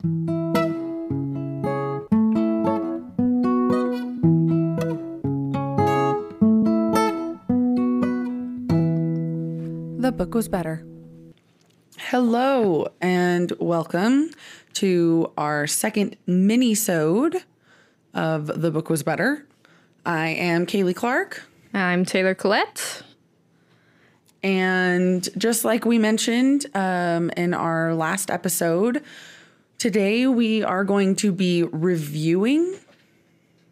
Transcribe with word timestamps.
The 0.00 0.06
book 10.16 10.34
was 10.34 10.46
better. 10.46 10.86
Hello 11.96 12.86
and 13.00 13.52
welcome 13.58 14.30
to 14.74 15.32
our 15.36 15.66
second 15.66 16.16
mini-sode 16.28 17.42
of 18.14 18.46
The 18.46 18.70
Book 18.70 18.88
Was 18.90 19.02
Better. 19.02 19.48
I 20.06 20.28
am 20.28 20.64
Kaley 20.64 20.94
Clark. 20.94 21.42
I'm 21.74 22.04
Taylor 22.04 22.36
Collette. 22.36 23.02
And 24.44 25.28
just 25.36 25.64
like 25.64 25.84
we 25.84 25.98
mentioned 25.98 26.66
um, 26.72 27.30
in 27.30 27.52
our 27.52 27.96
last 27.96 28.30
episode, 28.30 29.02
today 29.78 30.26
we 30.26 30.62
are 30.62 30.84
going 30.84 31.14
to 31.16 31.32
be 31.32 31.62
reviewing, 31.62 32.76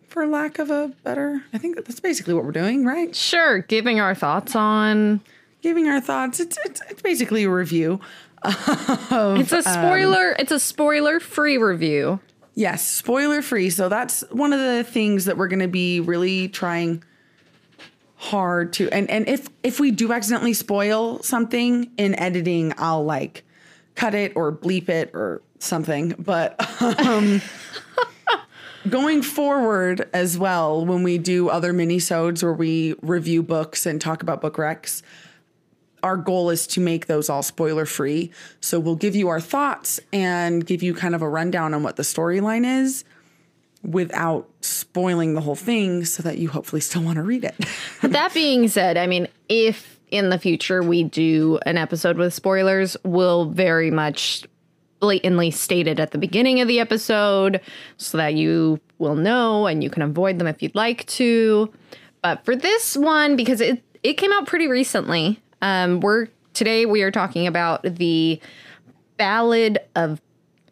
for 0.08 0.26
lack 0.26 0.58
of 0.58 0.70
a 0.70 0.92
better, 1.02 1.44
I 1.52 1.58
think 1.58 1.76
that's 1.76 2.00
basically 2.00 2.34
what 2.34 2.44
we're 2.44 2.52
doing, 2.52 2.84
right? 2.84 3.14
Sure, 3.14 3.58
giving 3.58 4.00
our 4.00 4.14
thoughts 4.14 4.56
on. 4.56 5.20
Giving 5.62 5.88
our 5.88 6.00
thoughts. 6.00 6.38
It's, 6.40 6.56
it's, 6.64 6.80
it's 6.88 7.02
basically 7.02 7.44
a 7.44 7.50
review. 7.50 8.00
It's 8.44 9.52
a 9.52 9.56
um, 9.56 9.62
spoiler. 9.62 10.36
it's 10.38 10.52
a 10.52 10.60
spoiler-free 10.60 11.58
review. 11.58 12.20
Yes, 12.54 12.86
spoiler 12.86 13.42
free. 13.42 13.70
So 13.70 13.88
that's 13.88 14.22
one 14.30 14.52
of 14.52 14.60
the 14.60 14.84
things 14.84 15.24
that 15.24 15.36
we're 15.36 15.48
going 15.48 15.60
to 15.60 15.68
be 15.68 16.00
really 16.00 16.48
trying 16.48 17.02
hard 18.18 18.72
to 18.72 18.88
and 18.90 19.10
and 19.10 19.28
if 19.28 19.46
if 19.62 19.78
we 19.78 19.90
do 19.90 20.10
accidentally 20.10 20.54
spoil 20.54 21.22
something 21.22 21.90
in 21.98 22.18
editing, 22.18 22.72
I'll 22.78 23.04
like 23.04 23.44
cut 23.94 24.14
it 24.14 24.32
or 24.36 24.52
bleep 24.52 24.88
it 24.88 25.10
or 25.12 25.42
something. 25.62 26.14
But 26.18 26.56
um 27.06 27.40
going 28.88 29.22
forward 29.22 30.08
as 30.12 30.38
well 30.38 30.84
when 30.84 31.02
we 31.02 31.18
do 31.18 31.48
other 31.48 31.72
mini-sodes 31.72 32.42
where 32.42 32.52
we 32.52 32.94
review 33.02 33.42
books 33.42 33.86
and 33.86 34.00
talk 34.00 34.22
about 34.22 34.40
book 34.40 34.56
recs, 34.56 35.02
our 36.02 36.16
goal 36.16 36.50
is 36.50 36.66
to 36.68 36.80
make 36.80 37.06
those 37.06 37.28
all 37.28 37.42
spoiler 37.42 37.84
free. 37.84 38.30
So 38.60 38.78
we'll 38.78 38.96
give 38.96 39.16
you 39.16 39.28
our 39.28 39.40
thoughts 39.40 39.98
and 40.12 40.64
give 40.64 40.82
you 40.82 40.94
kind 40.94 41.14
of 41.14 41.22
a 41.22 41.28
rundown 41.28 41.74
on 41.74 41.82
what 41.82 41.96
the 41.96 42.02
storyline 42.02 42.64
is 42.82 43.04
without 43.82 44.48
spoiling 44.60 45.34
the 45.34 45.40
whole 45.40 45.56
thing 45.56 46.04
so 46.04 46.22
that 46.22 46.38
you 46.38 46.48
hopefully 46.48 46.80
still 46.80 47.02
want 47.02 47.16
to 47.16 47.22
read 47.22 47.44
it. 47.44 47.54
that 48.02 48.34
being 48.34 48.68
said, 48.68 48.96
I 48.96 49.06
mean, 49.06 49.28
if 49.48 49.98
in 50.10 50.30
the 50.30 50.38
future 50.38 50.82
we 50.82 51.02
do 51.02 51.58
an 51.66 51.76
episode 51.76 52.16
with 52.16 52.34
spoilers, 52.34 52.96
we'll 53.04 53.46
very 53.46 53.90
much 53.90 54.44
blatantly 55.00 55.50
stated 55.50 56.00
at 56.00 56.10
the 56.10 56.18
beginning 56.18 56.60
of 56.60 56.68
the 56.68 56.80
episode 56.80 57.60
so 57.98 58.16
that 58.16 58.34
you 58.34 58.80
will 58.98 59.14
know 59.14 59.66
and 59.66 59.82
you 59.84 59.90
can 59.90 60.02
avoid 60.02 60.38
them 60.38 60.46
if 60.46 60.62
you'd 60.62 60.74
like 60.74 61.06
to. 61.06 61.72
But 62.22 62.44
for 62.44 62.56
this 62.56 62.96
one, 62.96 63.36
because 63.36 63.60
it 63.60 63.82
it 64.02 64.14
came 64.14 64.32
out 64.32 64.46
pretty 64.46 64.68
recently, 64.68 65.40
um, 65.62 66.00
we're 66.00 66.28
today 66.54 66.86
we 66.86 67.02
are 67.02 67.10
talking 67.10 67.46
about 67.46 67.82
the 67.82 68.40
Ballad 69.16 69.78
of 69.94 70.20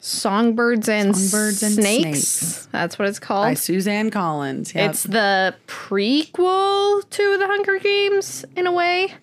Songbirds 0.01 0.89
and, 0.89 1.17
Songbirds 1.17 1.63
and 1.63 1.75
Snakes. 1.75 2.29
Snakes. 2.29 2.69
That's 2.73 2.99
what 2.99 3.09
it's 3.09 3.19
called. 3.19 3.45
By 3.45 3.55
Suzanne 3.55 4.11
Collins. 4.11 4.75
Yep. 4.75 4.91
It's 4.91 5.03
the 5.05 5.55
prequel 5.67 7.09
to 7.09 7.39
the 7.39 7.47
Hunger 7.47 7.79
Games 7.79 8.45
in 8.57 8.67
a 8.67 8.73
way. 8.73 9.15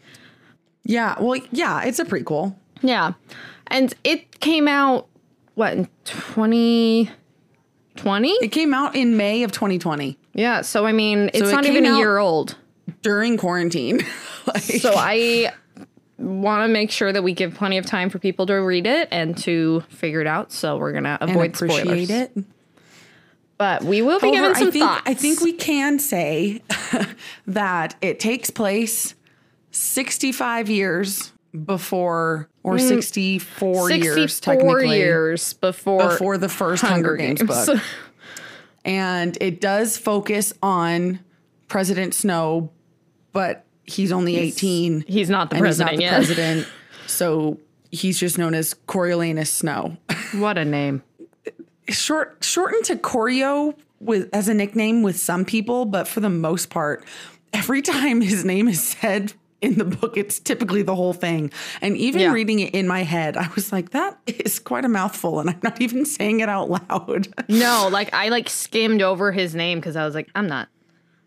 yeah, 0.83 1.15
well, 1.21 1.39
yeah, 1.51 1.83
it's 1.83 1.99
a 1.99 2.05
prequel. 2.05 2.55
Yeah. 2.81 3.13
And 3.71 3.93
it 4.03 4.39
came 4.39 4.67
out 4.67 5.07
what 5.55 5.73
in 5.73 5.87
2020? 6.05 8.29
It 8.41 8.51
came 8.51 8.73
out 8.73 8.95
in 8.95 9.17
May 9.17 9.43
of 9.43 9.51
2020 9.51 10.17
Yeah, 10.33 10.61
so 10.61 10.85
I 10.85 10.91
mean, 10.91 11.29
it's 11.33 11.49
it 11.49 11.51
not 11.51 11.65
even 11.65 11.85
a 11.85 11.97
year 11.97 12.17
old. 12.17 12.57
during 13.01 13.37
quarantine. 13.37 13.99
like, 14.47 14.61
So 14.61 14.93
I 14.95 15.51
want 16.17 16.67
to 16.67 16.71
make 16.71 16.91
sure 16.91 17.11
that 17.11 17.23
we 17.23 17.33
give 17.33 17.55
plenty 17.55 17.77
of 17.77 17.85
time 17.85 18.09
for 18.09 18.19
people 18.19 18.45
to 18.45 18.55
read 18.55 18.87
it 18.87 19.07
and 19.11 19.37
to 19.39 19.81
figure 19.89 20.21
it 20.21 20.27
out. 20.27 20.51
So 20.51 20.77
we're 20.77 20.91
going 20.93 21.03
to 21.03 21.17
avoid 21.21 21.53
appreciate 21.55 21.81
spoilers. 21.81 22.09
it. 22.09 22.31
But 23.57 23.83
we 23.83 24.01
will 24.01 24.19
be 24.19 24.35
However, 24.35 24.53
giving 24.55 24.55
some 24.55 24.67
I 24.67 24.71
think 24.71 24.85
thoughts. 24.85 25.01
I 25.05 25.13
think 25.13 25.41
we 25.41 25.53
can 25.53 25.99
say 25.99 26.61
that 27.47 27.95
it 28.01 28.19
takes 28.19 28.49
place 28.49 29.13
65 29.71 30.69
years 30.69 31.31
before 31.65 32.49
or 32.63 32.75
mm, 32.75 32.87
64 32.87 33.91
years 33.91 34.33
64 34.35 34.53
technically 34.55 34.97
years 34.97 35.53
before 35.53 36.09
before 36.09 36.37
the 36.37 36.49
first 36.49 36.81
Hunger, 36.83 37.15
Games, 37.15 37.41
book. 37.43 37.79
and 38.85 39.37
it 39.41 39.59
does 39.61 39.97
focus 39.97 40.53
on 40.63 41.19
President 41.67 42.13
Snow, 42.13 42.71
but 43.33 43.65
he's 43.83 44.11
only 44.11 44.37
18 44.37 45.05
He's 45.07 45.29
not 45.29 45.49
the 45.49 45.57
and 45.57 45.65
he's 45.65 45.79
not 45.79 45.89
president 45.89 45.97
the 45.97 46.03
yet. 46.03 46.15
president. 46.15 46.67
So 47.07 47.59
he's 47.91 48.17
just 48.17 48.37
known 48.37 48.53
as 48.53 48.73
Coriolanus 48.87 49.47
Snow. 49.47 49.97
What 50.35 50.57
a 50.57 50.63
name. 50.63 51.03
short 51.89 52.37
shortened 52.39 52.85
to 52.85 52.95
Coryo 52.95 53.75
with 53.99 54.29
as 54.31 54.47
a 54.47 54.53
nickname 54.53 55.03
with 55.03 55.17
some 55.19 55.43
people, 55.43 55.83
but 55.83 56.07
for 56.07 56.21
the 56.21 56.29
most 56.29 56.69
part, 56.69 57.03
every 57.51 57.81
time 57.81 58.21
his 58.21 58.45
name 58.45 58.69
is 58.69 58.81
said 58.81 59.33
in 59.61 59.77
the 59.77 59.85
book, 59.85 60.17
it's 60.17 60.39
typically 60.39 60.81
the 60.81 60.95
whole 60.95 61.13
thing. 61.13 61.51
And 61.81 61.95
even 61.97 62.21
Yeah. 62.21 62.31
reading 62.33 62.59
it 62.59 62.73
in 62.73 62.87
my 62.87 63.03
head, 63.03 63.37
I 63.37 63.47
was 63.55 63.71
like, 63.71 63.91
that 63.91 64.17
is 64.27 64.59
quite 64.59 64.85
a 64.85 64.89
mouthful, 64.89 65.39
and 65.39 65.49
I'm 65.49 65.59
not 65.63 65.79
even 65.81 66.05
saying 66.05 66.39
it 66.39 66.49
out 66.49 66.69
loud. 66.69 67.27
No, 67.49 67.87
like 67.91 68.13
I 68.13 68.29
like 68.29 68.49
skimmed 68.49 69.01
over 69.01 69.31
his 69.31 69.53
name 69.55 69.79
because 69.79 69.95
I 69.95 70.05
was 70.05 70.15
like, 70.15 70.29
I'm 70.35 70.47
not, 70.47 70.67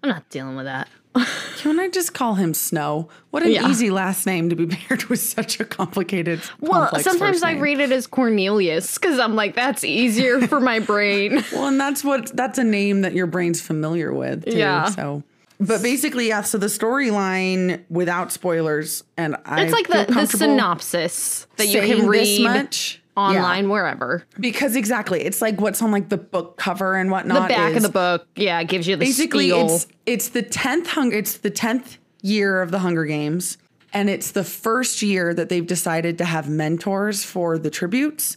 I'm 0.02 0.08
not 0.10 0.28
dealing 0.30 0.56
with 0.56 0.64
that. 0.66 0.88
Can 1.58 1.78
I 1.78 1.88
just 1.88 2.12
call 2.12 2.34
him 2.34 2.54
Snow? 2.54 3.08
What 3.30 3.44
an 3.44 3.52
Yeah. 3.52 3.68
easy 3.68 3.88
last 3.90 4.26
name 4.26 4.50
to 4.50 4.56
be 4.56 4.66
paired 4.76 5.04
with 5.04 5.20
such 5.20 5.60
a 5.60 5.64
complicated. 5.64 6.40
Well, 6.60 6.90
sometimes 7.00 7.44
I 7.44 7.52
read 7.52 7.78
it 7.78 7.92
as 7.92 8.08
Cornelius 8.08 8.98
because 8.98 9.20
I'm 9.20 9.36
like, 9.36 9.54
that's 9.54 9.84
easier 9.84 10.40
for 10.48 10.58
my 10.60 10.80
brain. 10.80 11.44
Well, 11.52 11.66
and 11.68 11.78
that's 11.80 12.02
what 12.02 12.36
that's 12.36 12.58
a 12.58 12.64
name 12.64 13.02
that 13.02 13.12
your 13.14 13.28
brain's 13.28 13.60
familiar 13.60 14.12
with. 14.12 14.44
Too, 14.44 14.58
Yeah. 14.58 14.86
So, 14.90 15.22
but 15.66 15.82
basically, 15.82 16.28
yeah. 16.28 16.42
So 16.42 16.58
the 16.58 16.66
storyline, 16.66 17.84
without 17.88 18.32
spoilers, 18.32 19.04
and 19.16 19.36
I 19.44 19.62
It's 19.64 19.72
like 19.72 19.86
feel 19.88 20.04
the, 20.06 20.12
the 20.12 20.26
synopsis 20.26 21.46
that 21.56 21.66
you 21.68 21.80
can 21.80 21.98
this 21.98 22.06
read 22.06 22.42
much 22.42 23.00
online 23.16 23.64
Yeah. 23.64 23.70
wherever. 23.70 24.24
because 24.40 24.74
exactly, 24.76 25.22
it's 25.22 25.40
like 25.40 25.60
what's 25.60 25.80
on 25.82 25.90
like 25.92 26.08
the 26.08 26.16
book 26.18 26.56
cover 26.56 26.96
and 26.96 27.10
whatnot. 27.10 27.48
The 27.48 27.54
back 27.54 27.76
of 27.76 27.82
the 27.82 27.88
book, 27.88 28.26
yeah, 28.36 28.60
it 28.60 28.68
gives 28.68 28.86
you 28.88 28.96
the 28.96 29.04
Basically, 29.04 29.50
spiel. 29.50 29.66
it's 29.66 29.86
it's 30.06 30.28
the 30.30 30.42
tenth 30.42 30.88
hunger. 30.88 31.16
It's 31.16 31.36
the 31.38 31.50
tenth 31.50 31.98
year 32.22 32.60
of 32.62 32.70
the 32.70 32.78
Hunger 32.80 33.04
Games, 33.04 33.58
and 33.92 34.08
it's 34.10 34.30
the 34.32 34.44
first 34.44 35.02
year 35.02 35.32
that 35.34 35.48
they've 35.48 35.66
decided 35.66 36.18
to 36.18 36.24
have 36.24 36.48
mentors 36.48 37.22
for 37.24 37.58
the 37.58 37.70
tributes. 37.70 38.36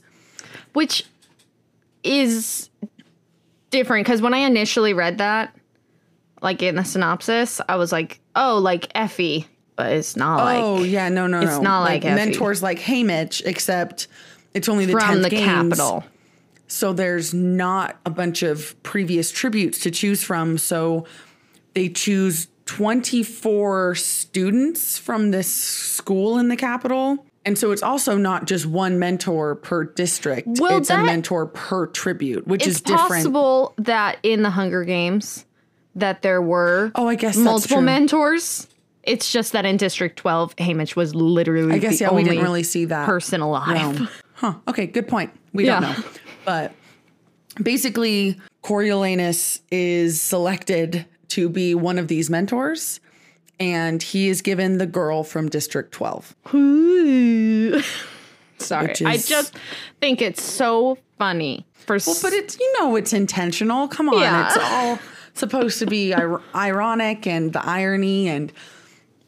which 0.74 1.06
is 2.04 2.70
different 3.72 4.06
because 4.06 4.22
when 4.22 4.34
I 4.34 4.40
initially 4.40 4.94
read 4.94 5.18
that, 5.18 5.57
like 6.42 6.62
in 6.62 6.76
the 6.76 6.84
synopsis, 6.84 7.62
I 7.68 7.76
was 7.76 7.92
like, 7.92 8.20
oh, 8.36 8.58
like 8.58 8.92
Effie, 8.96 9.48
but 9.76 9.94
it's 9.94 10.16
not 10.16 10.42
oh, 10.42 10.44
like 10.44 10.64
oh 10.64 10.84
yeah, 10.84 11.10
no, 11.10 11.28
no, 11.28 11.40
it's 11.40 11.52
no. 11.58 11.62
not 11.62 11.82
like 11.82 12.06
Effie. 12.06 12.16
mentors 12.16 12.64
like 12.64 12.80
Haymitch, 12.80 13.46
except 13.46 14.08
it's 14.54 14.70
only 14.70 14.86
the 14.86 14.94
from 14.94 15.22
the 15.22 15.30
games. 15.30 15.46
capital. 15.46 16.04
So 16.68 16.94
there's 16.94 17.34
not 17.34 17.98
a 18.06 18.10
bunch 18.10 18.44
of 18.44 18.82
previous 18.84 19.32
tributes 19.32 19.80
to 19.80 19.92
choose 19.92 20.22
from. 20.22 20.58
So 20.58 21.06
they 21.74 21.90
choose 21.90 22.48
24 22.66 23.96
students 23.96 24.98
from 24.98 25.32
this 25.32 25.52
school 25.52 26.38
in 26.38 26.50
the 26.50 26.58
capital. 26.58 27.26
And 27.46 27.58
so 27.58 27.72
it's 27.72 27.82
also 27.82 28.18
not 28.18 28.46
just 28.46 28.66
one 28.66 29.00
mentor 29.00 29.56
per 29.56 29.86
district. 29.86 30.50
Well, 30.60 30.78
it's 30.78 30.90
a 30.90 31.02
mentor 31.02 31.46
per 31.46 31.88
tribute, 31.88 32.46
which 32.46 32.68
is 32.68 32.82
different. 32.82 33.10
possible 33.10 33.74
that 33.78 34.18
in 34.22 34.42
the 34.44 34.50
Hunger 34.50 34.84
Games 34.84 35.46
that 35.98 36.22
there 36.22 36.42
were 36.42 36.92
Oh, 36.96 37.08
I 37.08 37.16
guess 37.16 37.36
multiple 37.38 37.82
mentors. 37.82 38.68
It's 39.04 39.32
just 39.32 39.54
that 39.54 39.66
in 39.66 39.78
District 39.78 40.18
12, 40.18 40.56
Haymitch 40.58 40.96
was 40.96 41.16
literally 41.16 41.74
I 41.76 41.78
guess 41.78 42.00
yeah, 42.02 42.12
we 42.14 42.24
didn't 42.24 42.44
really 42.44 42.64
see 42.64 42.86
that 42.86 43.06
person 43.06 43.42
alive. 43.42 43.70
realm. 43.70 44.10
Huh. 44.36 44.54
Okay, 44.68 44.86
good 44.86 45.08
point. 45.08 45.32
We 45.54 45.66
Yeah. 45.66 45.80
don't 45.80 45.98
know. 45.98 46.04
But 46.46 46.74
basically, 47.62 48.40
Coriolanus 48.64 49.62
is 49.72 50.22
selected 50.22 51.06
to 51.30 51.50
be 51.50 51.74
one 51.74 51.98
of 51.98 52.08
these 52.10 52.30
mentors, 52.30 53.00
and 53.60 54.04
he 54.04 54.28
is 54.28 54.42
given 54.42 54.78
the 54.78 54.86
girl 54.86 55.24
from 55.24 55.50
District 55.50 55.92
12. 55.94 56.36
Sorry, 58.60 58.88
Which 58.88 59.02
I 59.04 59.18
just 59.18 59.56
think 60.02 60.22
it's 60.22 60.42
so 60.44 60.98
funny. 61.18 61.66
For 61.74 61.98
Well, 62.06 62.16
but 62.22 62.34
it's 62.34 62.60
you 62.60 62.74
know 62.80 62.96
it's 62.96 63.14
intentional. 63.14 63.88
Come 63.88 64.10
on, 64.10 64.20
Yeah. 64.20 64.48
it's 64.48 64.58
all 64.58 65.00
supposed 65.38 65.80
to 65.80 65.86
be 65.86 66.12
ir- 66.12 66.42
ironic 66.56 67.28
and 67.28 67.54
the 67.54 67.66
irony 67.66 68.28
and 68.28 68.52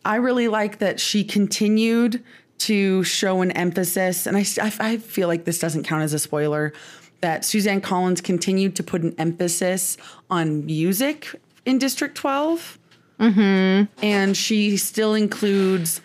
I 0.06 0.16
really 0.16 0.48
like 0.48 0.80
that 0.80 1.00
she 1.00 1.24
continued 1.24 2.24
to 2.60 3.04
show 3.04 3.42
an 3.42 3.52
emphasis, 3.52 4.26
and 4.28 4.38
I, 4.38 4.46
I, 4.62 4.74
I 4.80 4.98
feel 4.98 5.28
like 5.28 5.46
this 5.46 5.60
doesn't 5.60 5.84
count 5.84 6.04
as 6.04 6.14
a 6.14 6.20
spoiler, 6.20 6.74
that 7.22 7.44
Suzanne 7.44 7.82
Collins 7.82 8.22
continued 8.22 8.76
to 8.78 8.84
put 8.84 9.02
an 9.02 9.14
emphasis 9.18 9.98
on 10.30 10.66
music 10.66 11.36
in 11.66 11.78
District 11.78 12.16
12. 12.16 12.80
Mm-hmm. 13.20 14.04
And 14.04 14.38
she 14.38 14.78
still 14.78 15.14
includes 15.14 16.02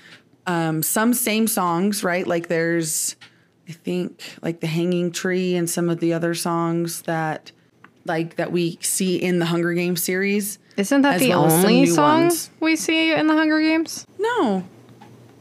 um, 0.47 0.83
some 0.83 1.15
same 1.15 1.47
songs, 1.47 2.03
right? 2.03 2.27
Like 2.27 2.49
there's, 2.49 3.15
I 3.69 3.73
think, 3.73 4.21
like 4.43 4.61
The 4.61 4.67
Hanging 4.67 5.12
Tree 5.12 5.55
and 5.55 5.71
some 5.71 5.89
of 5.89 6.00
the 6.00 6.12
other 6.12 6.35
songs 6.35 7.03
that 7.03 7.53
like 8.05 8.37
that 8.37 8.53
we 8.53 8.79
see 8.81 9.17
in 9.17 9.39
the 9.39 9.47
Hunger 9.47 9.73
Games 9.75 10.03
series. 10.03 10.59
Isn't 10.77 11.03
that 11.03 11.21
the 11.21 11.31
well 11.31 11.51
only 11.51 11.87
song 11.87 12.23
ones. 12.25 12.51
we 12.61 12.77
see 12.77 13.12
in 13.12 13.27
the 13.27 13.35
Hunger 13.35 13.61
Games? 13.61 14.06
No. 14.19 14.41
No. 14.43 14.65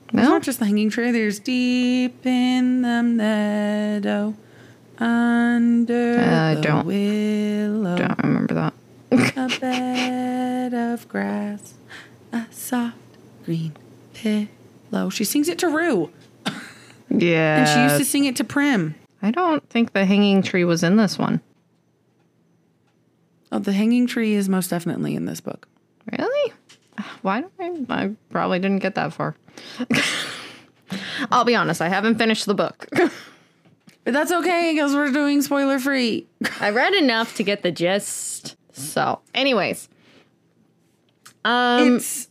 It's 0.07 0.13
No. 0.13 0.29
not 0.29 0.43
just 0.43 0.59
the 0.59 0.65
hanging 0.65 0.89
tree. 0.91 1.11
There's 1.11 1.39
deep 1.39 2.23
in 2.25 2.83
the 2.83 3.01
meadow, 3.01 4.35
under 4.99 6.19
Uh, 6.19 6.53
the 6.55 6.61
don't- 6.61 6.85
willow, 6.85 7.97
Don't 7.97 8.19
remember 8.23 8.53
that. 8.53 8.73
a 9.11 9.59
bed 9.59 10.73
of 10.73 11.07
grass, 11.09 11.73
a 12.31 12.43
soft 12.51 12.95
green 13.45 13.73
pillow. 14.13 15.09
She 15.09 15.23
sings 15.23 15.47
it 15.49 15.57
to 15.59 15.67
Rue, 15.69 16.09
Yeah. 17.09 17.57
and 17.59 17.67
she 17.67 17.81
used 17.81 17.97
to 17.97 18.05
sing 18.05 18.25
it 18.25 18.35
to 18.37 18.43
Prim. 18.43 18.93
I 19.21 19.31
don't 19.31 19.67
think 19.69 19.93
the 19.93 20.05
hanging 20.05 20.41
tree 20.43 20.63
was 20.63 20.83
in 20.83 20.97
this 20.97 21.17
one. 21.17 21.41
Oh, 23.53 23.59
the 23.59 23.71
hanging 23.71 24.07
tree 24.07 24.33
is 24.33 24.49
most 24.49 24.69
definitely 24.69 25.15
in 25.15 25.25
this 25.25 25.39
book. 25.39 25.67
Really? 26.11 26.53
Why 27.21 27.41
don't 27.41 27.87
I? 27.89 28.03
I 28.03 28.11
probably 28.31 28.57
didn't 28.59 28.79
get 28.79 28.95
that 28.95 29.13
far. 29.13 29.35
I'll 31.31 31.45
be 31.45 31.55
honest, 31.55 31.81
I 31.81 31.87
haven't 31.87 32.15
finished 32.17 32.45
the 32.45 32.53
book. 32.55 32.87
But 34.05 34.11
that's 34.11 34.33
okay 34.33 34.73
because 34.73 34.93
we're 34.93 35.13
doing 35.13 35.41
spoiler 35.41 35.79
free. 35.79 36.27
I 36.59 36.71
read 36.71 36.93
enough 36.93 37.37
to 37.37 37.43
get 37.43 37.63
the 37.63 37.71
gist. 37.71 38.57
So, 38.73 39.21
anyways, 39.33 39.87
um, 41.45 41.95
It's 41.95 42.27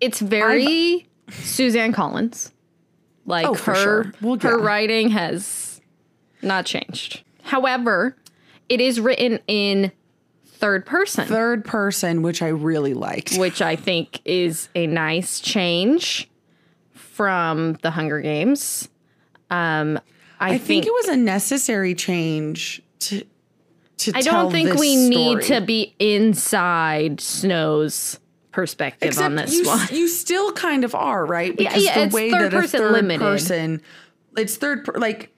it's 0.00 0.20
very 0.20 1.08
Suzanne 1.30 1.94
Collins. 1.94 2.52
Like 3.24 3.46
Oh, 3.46 3.54
her, 3.54 3.74
sure. 3.74 4.12
Well, 4.20 4.38
her 4.42 4.58
yeah. 4.58 4.62
writing 4.66 5.08
has 5.08 5.80
not 6.42 6.66
changed. 6.66 7.22
However, 7.42 8.14
it 8.68 8.80
is 8.80 9.00
written 9.00 9.38
in 9.46 9.92
third 10.44 10.86
person, 10.86 11.26
third 11.26 11.64
person, 11.64 12.22
which 12.22 12.42
I 12.42 12.48
really 12.48 12.94
liked. 12.94 13.36
which 13.36 13.60
I 13.62 13.76
think 13.76 14.20
is 14.24 14.68
a 14.74 14.86
nice 14.86 15.40
change 15.40 16.30
from 16.92 17.74
the 17.82 17.90
Hunger 17.90 18.20
Games. 18.20 18.88
Um, 19.50 19.98
I, 20.40 20.54
I 20.54 20.58
think, 20.58 20.86
it 20.86 20.92
was 20.92 21.08
a 21.08 21.16
necessary 21.16 21.94
change 21.94 22.82
to 23.00 23.24
to 23.98 24.12
I 24.14 24.22
don't 24.22 24.50
think 24.50 24.74
we 24.74 24.96
need 24.96 25.42
to 25.42 25.60
be 25.60 25.94
inside 25.98 27.20
Snow's 27.20 28.18
perspective 28.50 29.08
Except 29.08 29.24
on 29.24 29.34
this 29.36 29.54
you, 29.54 29.66
one. 29.66 29.86
You 29.90 30.08
still 30.08 30.52
kind 30.52 30.84
of 30.84 30.94
are, 30.94 31.24
right? 31.24 31.56
Because 31.56 31.84
yeah, 31.84 31.94
the 31.94 32.04
it's 32.06 32.14
way 32.14 32.30
third 32.30 32.52
that 32.52 32.54
a 32.54 32.60
person 32.60 32.80
third 32.80 32.92
limited. 32.92 33.20
person 33.20 33.82
it's 34.36 34.56
third 34.56 34.84
per, 34.84 34.98
like 34.98 35.32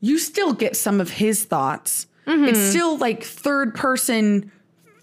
you 0.00 0.18
still 0.18 0.52
get 0.52 0.76
some 0.76 1.00
of 1.00 1.10
his 1.10 1.44
thoughts. 1.44 2.06
Mm-hmm. 2.28 2.44
It's 2.44 2.60
still 2.60 2.98
like 2.98 3.24
third 3.24 3.74
person 3.74 4.52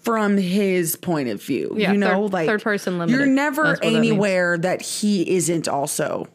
from 0.06 0.36
his 0.36 0.94
point 0.94 1.28
of 1.28 1.42
view. 1.42 1.74
Yeah, 1.76 1.90
you 1.90 1.98
know, 1.98 2.28
third- 2.28 2.32
like 2.32 2.46
third 2.46 2.62
person 2.62 3.08
You're 3.08 3.26
never 3.26 3.64
what 3.64 3.82
that 3.82 3.86
anywhere 3.86 4.56
that 4.56 4.80
he 4.80 5.28
isn't 5.36 5.66
also. 5.66 6.28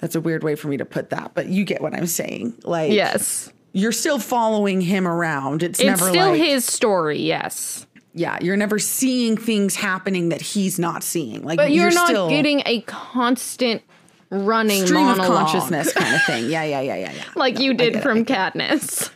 That's 0.00 0.16
a 0.16 0.20
weird 0.20 0.42
way 0.42 0.56
for 0.56 0.66
me 0.66 0.76
to 0.76 0.84
put 0.84 1.10
that, 1.10 1.32
but 1.34 1.46
you 1.46 1.64
get 1.64 1.80
what 1.80 1.94
I'm 1.94 2.06
saying. 2.06 2.54
Like 2.64 2.92
yes. 2.92 3.52
you're 3.72 3.92
still 3.92 4.18
following 4.18 4.80
him 4.80 5.06
around. 5.06 5.62
It's, 5.62 5.78
It's 5.78 5.86
never 5.86 6.08
still 6.08 6.30
like 6.30 6.40
his 6.40 6.64
story, 6.64 7.20
yes. 7.20 7.86
yeah, 8.14 8.38
you're 8.40 8.56
never 8.56 8.80
seeing 8.80 9.36
things 9.36 9.76
happening 9.76 10.30
that 10.30 10.40
he's 10.40 10.78
not 10.78 11.04
seeing. 11.04 11.44
Like 11.44 11.58
But 11.58 11.70
you're, 11.72 11.92
not 11.92 12.08
still 12.08 12.28
getting 12.28 12.62
a 12.66 12.80
constant 12.82 13.82
running 14.30 14.84
stream 14.84 15.04
monologue 15.04 15.30
of 15.30 15.36
consciousness 15.36 15.92
kind 15.92 16.14
of 16.14 16.22
thing. 16.24 16.50
Yeah, 16.50 16.64
yeah, 16.64 16.80
yeah, 16.80 16.96
yeah, 16.96 17.12
yeah. 17.12 17.24
like 17.36 17.60
you 17.60 17.74
did 17.74 17.92
get 17.92 18.00
it, 18.00 18.02
from 18.02 18.24
Katniss. 18.24 19.10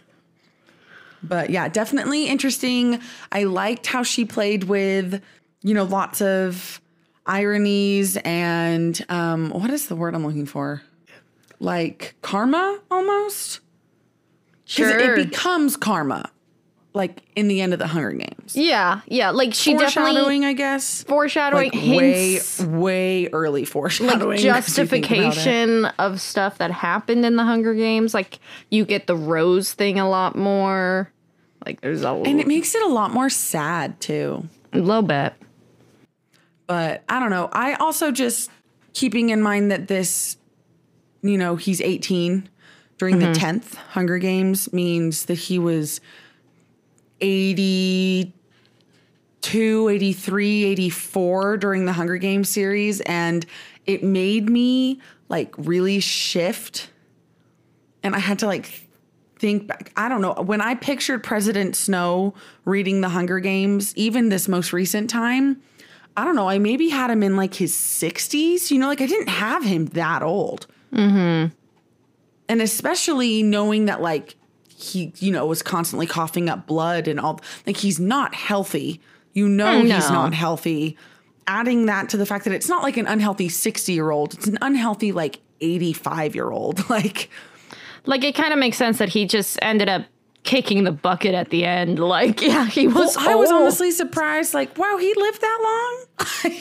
But 1.22 1.50
yeah, 1.50 1.68
definitely 1.68 2.26
interesting. 2.26 3.00
I 3.30 3.44
liked 3.44 3.86
how 3.86 4.02
she 4.02 4.24
played 4.24 4.64
with, 4.64 5.22
you 5.62 5.74
know, 5.74 5.84
lots 5.84 6.20
of 6.20 6.80
ironies 7.24 8.16
and 8.24 9.00
um 9.08 9.50
what 9.50 9.70
is 9.70 9.86
the 9.86 9.94
word 9.94 10.14
I'm 10.14 10.26
looking 10.26 10.46
for? 10.46 10.82
Like 11.60 12.14
karma 12.22 12.80
almost. 12.90 13.60
Because 14.64 14.90
Sure. 14.92 15.14
it 15.18 15.30
becomes 15.30 15.76
karma, 15.76 16.30
like 16.94 17.22
in 17.36 17.48
the 17.48 17.60
end 17.62 17.72
of 17.72 17.78
the 17.78 17.86
Hunger 17.86 18.12
Games. 18.12 18.54
yeah, 18.54 19.00
yeah. 19.06 19.30
Like 19.30 19.54
she 19.54 19.72
definitely 19.72 20.12
Foreshadowing, 20.12 20.44
I 20.44 20.52
guess. 20.52 21.02
foreshadowing 21.04 21.70
Like 21.72 21.74
way, 21.74 22.32
hints 22.34 22.60
way 22.62 23.28
early 23.32 23.64
foreshadowing. 23.64 24.44
like 24.44 24.64
'cause 24.66 24.76
you 24.78 24.86
think 24.86 25.06
about 25.06 25.18
it. 25.18 25.24
justification 25.24 25.84
of 25.98 26.20
stuff 26.20 26.58
that 26.58 26.70
happened 26.70 27.24
in 27.24 27.36
the 27.36 27.44
Hunger 27.44 27.72
Games. 27.74 28.12
Like 28.12 28.40
you 28.70 28.84
get 28.84 29.06
the 29.06 29.16
Rose 29.16 29.72
thing 29.72 29.98
a 29.98 30.08
lot 30.08 30.36
more. 30.36 31.10
Like 31.64 31.80
there's 31.80 32.02
a, 32.02 32.08
And 32.10 32.40
it 32.40 32.46
makes 32.46 32.74
it 32.74 32.82
a 32.82 32.88
lot 32.88 33.10
more 33.12 33.30
sad 33.30 33.98
too. 34.00 34.46
a 34.72 34.78
little 34.78 35.02
bit. 35.02 35.32
But 36.66 37.02
I 37.08 37.20
don't 37.20 37.30
know. 37.30 37.48
I 37.52 37.74
also 37.74 38.10
just 38.10 38.50
keeping 38.94 39.30
in 39.30 39.42
mind 39.42 39.70
that 39.70 39.88
this, 39.88 40.36
you 41.22 41.36
know, 41.38 41.56
he's 41.56 41.80
18 41.80 42.48
during 42.98 43.18
the 43.18 43.26
mm-hmm. 43.26 43.58
10th 43.58 43.74
Hunger 43.74 44.18
Games 44.18 44.72
means 44.72 45.24
that 45.26 45.34
he 45.38 45.58
was 45.58 46.00
82, 47.22 49.88
83, 49.88 50.64
84 50.64 51.56
during 51.56 51.86
the 51.86 51.92
Hunger 51.92 52.18
Games 52.18 52.48
series. 52.48 53.00
And 53.02 53.46
it 53.86 54.02
made 54.02 54.50
me 54.50 55.00
like 55.28 55.54
really 55.56 56.00
shift. 56.00 56.90
And 58.02 58.14
I 58.14 58.18
had 58.18 58.40
to 58.40 58.46
like 58.46 58.88
think 59.38 59.66
back. 59.66 59.92
I 59.96 60.08
don't 60.08 60.20
know. 60.20 60.34
When 60.34 60.60
I 60.60 60.74
pictured 60.74 61.24
President 61.24 61.76
Snow 61.76 62.34
reading 62.64 63.00
the 63.00 63.08
Hunger 63.08 63.40
Games, 63.40 63.96
even 63.96 64.28
this 64.28 64.48
most 64.48 64.72
recent 64.72 65.08
time, 65.08 65.62
I 66.16 66.24
don't 66.24 66.36
know. 66.36 66.48
I 66.48 66.58
maybe 66.58 66.88
had 66.88 67.10
him 67.10 67.22
in 67.22 67.36
like 67.36 67.54
his 67.54 67.72
60s. 67.72 68.70
You 68.70 68.78
know, 68.78 68.88
like 68.88 69.00
I 69.00 69.06
didn't 69.06 69.28
have 69.28 69.64
him 69.64 69.86
that 69.86 70.22
old. 70.22 70.66
Mm-hmm. 70.92 71.54
And 72.48 72.60
especially 72.60 73.42
knowing 73.42 73.86
that 73.86 74.02
like 74.02 74.36
he, 74.82 75.12
you 75.18 75.30
know, 75.32 75.46
was 75.46 75.62
constantly 75.62 76.06
coughing 76.06 76.48
up 76.48 76.66
blood 76.66 77.08
and 77.08 77.18
all, 77.20 77.40
like 77.66 77.76
he's 77.76 77.98
not 78.00 78.34
healthy. 78.34 79.00
You 79.32 79.48
know, 79.48 79.78
Oh, 79.78 79.82
he's 79.82 80.10
not 80.10 80.34
healthy. 80.34 80.96
Adding 81.46 81.86
that 81.86 82.08
to 82.10 82.16
the 82.16 82.26
fact 82.26 82.44
that 82.44 82.52
it's 82.52 82.68
not 82.68 82.82
like 82.82 82.96
an 82.96 83.06
unhealthy 83.06 83.48
60 83.48 83.92
year 83.92 84.10
old, 84.10 84.34
it's 84.34 84.46
an 84.46 84.58
unhealthy 84.60 85.12
like 85.12 85.40
85 85.60 86.34
year 86.34 86.50
old. 86.50 86.84
Like, 86.90 87.30
Like 88.04 88.24
it 88.24 88.34
kind 88.34 88.52
of 88.52 88.58
makes 88.58 88.76
sense 88.76 88.98
that 88.98 89.08
he 89.08 89.26
just 89.26 89.58
ended 89.62 89.88
up 89.88 90.04
kicking 90.44 90.82
the 90.84 90.92
bucket 90.92 91.34
at 91.34 91.50
the 91.50 91.64
end. 91.64 91.98
Like 91.98 92.42
yeah, 92.42 92.66
he 92.66 92.88
was. 92.88 93.16
I 93.16 93.34
was 93.34 93.50
honestly 93.50 93.90
surprised. 93.92 94.54
Like, 94.54 94.76
wow, 94.76 94.96
he 94.98 95.14
lived 95.14 95.40
that 95.40 95.58
long, 95.62 96.28
like 96.44 96.60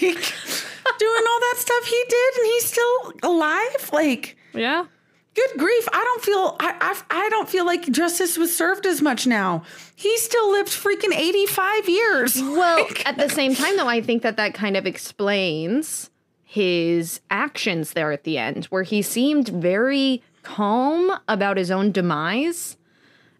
doing 0.99 1.23
all 1.29 1.39
that 1.39 1.55
stuff 1.57 1.83
he 1.85 2.03
did, 2.07 2.35
and 2.37 2.45
he's 2.45 2.65
still 2.65 3.13
alive. 3.23 3.89
Like, 3.91 4.37
yeah. 4.53 4.85
Good 5.35 5.49
grief! 5.57 5.87
I 5.91 6.03
don't 6.03 6.23
feel 6.23 6.55
I 6.59 6.75
I, 7.09 7.25
I 7.25 7.29
don't 7.29 7.49
feel 7.49 7.65
like 7.65 7.83
justice 7.91 8.37
was 8.37 8.55
served 8.55 8.85
as 8.85 9.01
much 9.01 9.25
now. 9.27 9.63
He 9.95 10.17
still 10.17 10.51
lived 10.51 10.69
freaking 10.69 11.13
eighty 11.15 11.45
five 11.45 11.87
years. 11.89 12.41
Well, 12.41 12.87
at 13.05 13.17
the 13.17 13.29
same 13.29 13.55
time, 13.55 13.77
though, 13.77 13.87
I 13.87 14.01
think 14.01 14.21
that 14.23 14.37
that 14.37 14.53
kind 14.53 14.75
of 14.77 14.85
explains 14.85 16.09
his 16.43 17.21
actions 17.29 17.93
there 17.93 18.11
at 18.11 18.23
the 18.25 18.37
end, 18.37 18.65
where 18.65 18.83
he 18.83 19.01
seemed 19.01 19.47
very 19.49 20.21
calm 20.43 21.11
about 21.27 21.55
his 21.57 21.71
own 21.71 21.91
demise. 21.91 22.75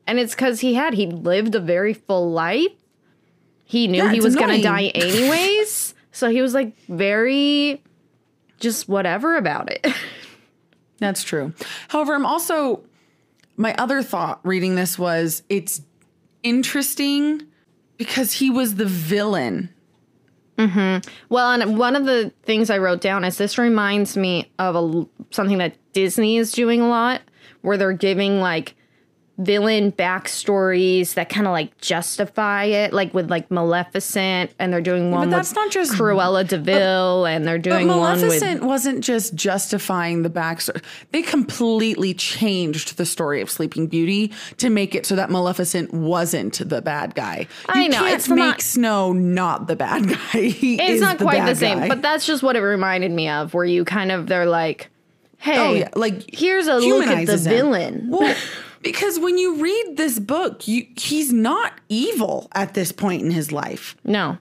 And 0.07 0.17
it's 0.17 0.33
because 0.33 0.62
he 0.62 0.74
had, 0.75 0.93
he 0.93 1.05
lived 1.07 1.53
a 1.55 1.60
very 1.60 1.93
full 1.93 2.31
life. 2.31 2.71
He 3.65 3.88
knew 3.88 4.03
Yeah, 4.03 4.12
he 4.12 4.19
was 4.21 4.36
going 4.36 4.55
to 4.57 4.62
die 4.62 4.86
anyways. 4.95 5.93
so 6.12 6.29
he 6.29 6.41
was 6.41 6.53
like 6.53 6.75
very 6.88 7.81
just 8.60 8.88
whatever 8.89 9.36
about 9.38 9.71
it. 9.71 9.86
That's 11.01 11.24
true. 11.24 11.53
However, 11.89 12.15
I'm 12.15 12.25
also 12.25 12.84
my 13.58 13.75
other 13.75 14.01
thought 14.01 14.39
reading 14.43 14.75
this 14.75 14.98
was 14.98 15.43
it's 15.50 15.81
interesting 16.43 17.41
because 17.98 18.31
he 18.31 18.50
was 18.50 18.75
the 18.75 18.86
villain 18.86 19.70
Mm-hmm. 20.62 21.10
Well, 21.29 21.51
and 21.51 21.77
one 21.77 21.96
of 21.96 22.05
the 22.05 22.31
things 22.43 22.70
I 22.70 22.77
wrote 22.77 23.01
down 23.01 23.24
is 23.24 23.38
this 23.38 23.58
reminds 23.58 24.15
me 24.15 24.51
of 24.60 24.75
a, 24.75 25.08
something 25.31 25.58
that 25.58 25.75
Disney 25.93 26.38
is 26.38 26.51
doing 26.51 26.81
a 26.81 26.88
lot, 26.88 27.22
where 27.62 27.77
they're 27.77 27.93
giving 27.93 28.39
like 28.39 28.75
villain 29.41 29.91
backstories 29.91 31.13
that 31.15 31.29
kind 31.29 31.48
of 31.48 31.51
like 31.53 31.75
justify 31.79 32.65
it, 32.65 32.93
like 32.93 33.13
with 33.13 33.29
like 33.29 33.50
Maleficent, 33.51 34.51
and 34.60 34.71
they're 34.71 34.81
doing 34.81 35.12
one 35.12 35.29
that's 35.29 35.50
with 35.50 35.55
not 35.55 35.71
just- 35.71 35.93
Cruella 35.93 36.48
de 36.48 36.57
Vil, 36.57 37.25
and 37.25 37.45
they're 37.48 37.57
But 37.57 37.63
doing 37.63 37.88
one 37.88 38.12
with 38.13 38.21
Maleficent 38.21 38.63
wasn't 38.63 39.03
just 39.03 39.36
justifying 39.36 40.24
the 40.24 40.29
backstory. 40.29 40.81
They 41.12 41.21
completely 41.21 42.13
changed 42.13 42.98
the 42.98 43.05
story 43.05 43.41
of 43.41 43.50
Sleeping 43.50 43.88
Beauty 43.88 44.31
to 44.57 44.69
make 44.69 44.95
it 44.95 45.05
so 45.05 45.15
that 45.15 45.29
Maleficent 45.29 45.93
wasn't 45.93 46.67
the 46.67 46.81
bad 46.81 47.15
guy. 47.15 47.48
You 47.74 47.81
I 47.83 47.88
know, 47.88 47.98
can't 48.00 48.15
it's 48.15 48.29
make 48.29 48.38
not- 48.38 48.62
Snow 48.62 49.13
not 49.13 49.67
the 49.67 49.75
bad 49.75 50.07
guy. 50.07 50.17
It's 50.33 51.01
not 51.01 51.17
quite 51.17 51.45
the 51.45 51.55
same, 51.55 51.79
guy. 51.79 51.88
but 51.88 52.01
that's 52.01 52.25
just 52.25 52.43
what 52.43 52.55
it 52.55 52.62
reminded 52.62 53.12
me 53.12 53.29
of, 53.29 53.53
where 53.53 53.65
you 53.65 53.83
kind 53.86 54.12
of 54.12 54.27
they're 54.27 54.45
like, 54.45 54.89
oh, 54.91 55.38
hey, 55.39 55.57
oh 55.60 55.74
yeah, 55.74 55.89
like 55.95 56.24
here's 56.33 56.67
a 56.67 56.75
look 56.77 57.07
at 57.07 57.25
the 57.25 57.33
him. 57.33 57.39
villain. 57.39 58.05
Well, 58.10 58.36
because 58.81 59.19
when 59.19 59.38
you 59.38 59.55
read 59.61 59.97
this 59.97 60.19
book, 60.19 60.67
you 60.67 60.88
he's 60.95 61.31
not 61.33 61.79
evil 61.89 62.47
at 62.53 62.73
this 62.73 62.91
point 62.91 63.21
in 63.21 63.31
his 63.31 63.51
life. 63.51 63.95
No, 64.03 64.38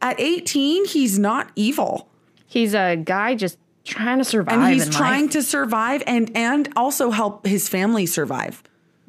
At 0.00 0.18
18, 0.20 0.86
he's 0.86 1.18
not 1.18 1.50
evil. 1.56 2.08
he's 2.46 2.74
a 2.74 2.96
guy 2.96 3.34
just 3.34 3.58
trying 3.84 4.18
to 4.18 4.24
survive. 4.24 4.58
and 4.60 4.72
he's 4.72 4.86
in 4.86 4.92
trying 4.92 5.22
life. 5.24 5.32
to 5.32 5.42
survive 5.42 6.02
and 6.06 6.30
and 6.36 6.68
also 6.76 7.10
help 7.10 7.46
his 7.46 7.68
family 7.68 8.06
survive 8.06 8.62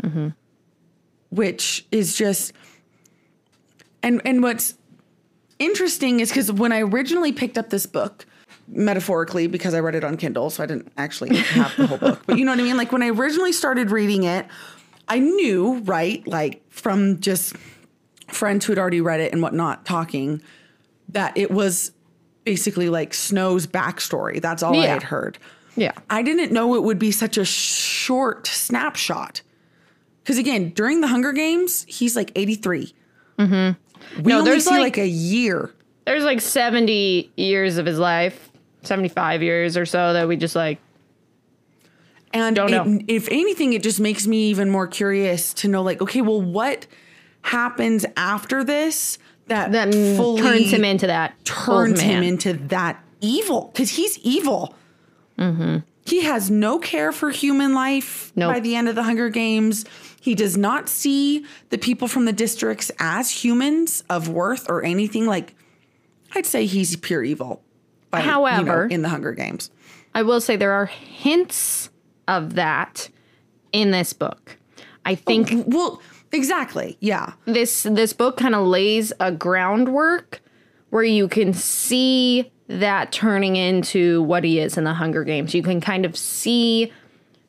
Mm-hmm. 0.03 0.29
which 1.29 1.85
is 1.91 2.15
just 2.17 2.51
and 4.03 4.21
and 4.25 4.43
what's 4.43 4.75
interesting 5.59 6.19
is 6.19 6.29
because 6.29 6.51
when 6.51 6.71
i 6.73 6.81
originally 6.81 7.31
picked 7.31 7.57
up 7.57 7.69
this 7.69 7.85
book 7.85 8.25
metaphorically 8.67 9.47
because 9.47 9.73
i 9.73 9.79
read 9.79 9.95
it 9.95 10.03
on 10.03 10.17
kindle 10.17 10.49
so 10.49 10.63
i 10.63 10.65
didn't 10.65 10.91
actually 10.97 11.35
have 11.35 11.75
the 11.77 11.85
whole 11.87 11.97
book 11.97 12.21
but 12.25 12.37
you 12.37 12.43
know 12.45 12.51
what 12.51 12.59
i 12.59 12.63
mean 12.63 12.77
like 12.77 12.91
when 12.91 13.03
i 13.03 13.09
originally 13.09 13.51
started 13.51 13.91
reading 13.91 14.23
it 14.23 14.45
i 15.07 15.19
knew 15.19 15.79
right 15.85 16.25
like 16.27 16.61
from 16.71 17.19
just 17.19 17.55
friends 18.27 18.65
who 18.65 18.71
had 18.71 18.79
already 18.79 19.01
read 19.01 19.19
it 19.19 19.31
and 19.31 19.41
whatnot 19.41 19.85
talking 19.85 20.41
that 21.09 21.35
it 21.37 21.51
was 21.51 21.91
basically 22.43 22.89
like 22.89 23.13
snow's 23.13 23.67
backstory 23.67 24.41
that's 24.41 24.63
all 24.63 24.75
i 24.79 24.85
had 24.87 25.03
heard 25.03 25.37
Yeah. 25.75 25.91
I 26.09 26.23
didn't 26.23 26.51
know 26.53 26.73
it 26.75 26.83
would 26.83 26.97
be 26.99 27.11
such 27.11 27.37
a 27.37 27.43
short 27.43 28.47
snapshot. 28.47 29.41
Because 30.23 30.37
again, 30.37 30.69
during 30.69 31.01
the 31.01 31.07
Hunger 31.07 31.33
Games, 31.33 31.83
he's 31.89 32.15
like 32.15 32.31
83. 32.33 32.93
Mm-hmm. 33.37 34.21
We 34.23 34.29
No, 34.31 34.37
only 34.39 34.51
there's 34.51 34.63
see 34.63 34.71
like, 34.71 34.95
like- 34.95 34.97
a 34.99 35.07
year. 35.07 35.71
There's 36.05 36.23
like 36.23 36.39
70 36.39 37.29
years 37.35 37.77
of 37.77 37.85
his 37.85 37.99
life, 37.99 38.44
75 38.87 39.41
years 39.43 39.77
or 39.77 39.85
so 39.85 40.13
that 40.13 40.27
we 40.27 40.35
just 40.37 40.55
like, 40.55 40.79
And 42.33 42.55
Don't 42.55 42.73
it- 42.73 42.85
know. 42.85 42.99
if 43.07 43.27
anything, 43.29 43.73
it 43.73 43.83
just 43.83 43.99
makes 43.99 44.27
me 44.27 44.49
even 44.49 44.69
more 44.69 44.87
curious 44.87 45.53
to 45.55 45.67
know 45.67 45.81
like, 45.81 46.01
okay, 46.01 46.21
well, 46.21 46.41
what 46.41 46.85
happens 47.43 48.05
after 48.17 48.63
this 48.63 49.17
that, 49.47 49.71
that 49.73 49.93
fully 49.93 50.41
turns 50.41 50.71
him 50.73 50.83
into 50.83 51.07
that 51.07 51.33
turns 51.45 52.01
him 52.01 52.23
into 52.23 52.53
that 52.53 53.01
evil? 53.21 53.69
Because 53.73 53.91
he's 53.91 54.17
evil. 54.19 54.75
Mm-hmm. 55.37 55.77
He 56.05 56.21
has 56.23 56.51
no 56.51 56.77
care 56.77 57.11
for 57.11 57.31
human 57.31 57.73
life 57.73 58.31
Nope. 58.35 58.53
by 58.53 58.59
the 58.59 58.75
end 58.75 58.87
of 58.89 58.95
the 58.95 59.03
Hunger 59.03 59.29
Games. 59.29 59.85
He 60.21 60.35
does 60.35 60.55
not 60.57 60.87
see 60.89 61.45
the 61.69 61.77
people 61.77 62.07
from 62.07 62.25
the 62.25 62.33
districts 62.33 62.91
as 62.99 63.29
humans 63.43 64.03
of 64.09 64.27
worth 64.29 64.69
or 64.69 64.83
anything. 64.83 65.25
Like, 65.25 65.55
I'd 66.33 66.45
say 66.45 66.65
he's 66.65 66.95
pure 66.95 67.23
evil. 67.23 67.61
By, 68.15 68.21
you 68.21 68.25
know, 68.25 68.31
However- 68.31 68.87
in 68.89 69.01
the 69.01 69.09
Hunger 69.09 69.33
Games. 69.33 69.71
I 70.13 70.23
will 70.23 70.39
say 70.39 70.55
there 70.55 70.71
are 70.71 70.85
hints 70.85 71.89
of 72.27 72.55
that 72.55 73.09
in 73.73 73.91
this 73.91 74.13
book. 74.13 74.57
I 75.05 75.13
oh, 75.13 75.15
think 75.15 75.65
Well, 75.67 76.01
exactly. 76.31 76.97
Yeah. 76.99 77.33
this 77.45 77.83
this 77.83 78.13
book 78.13 78.37
kind 78.37 78.55
of 78.55 78.65
lays 78.65 79.11
a 79.19 79.31
groundwork 79.31 80.41
where 80.89 81.03
you 81.03 81.27
can 81.27 81.53
see 81.53 82.51
that 82.67 83.11
turning 83.11 83.57
into 83.57 84.23
what 84.23 84.43
he 84.43 84.59
is 84.59 84.77
in 84.77 84.85
the 84.85 84.93
Hunger 84.93 85.23
Games. 85.23 85.53
You 85.53 85.61
can 85.61 85.81
kind 85.81 86.05
of 86.05 86.15
see 86.17 86.91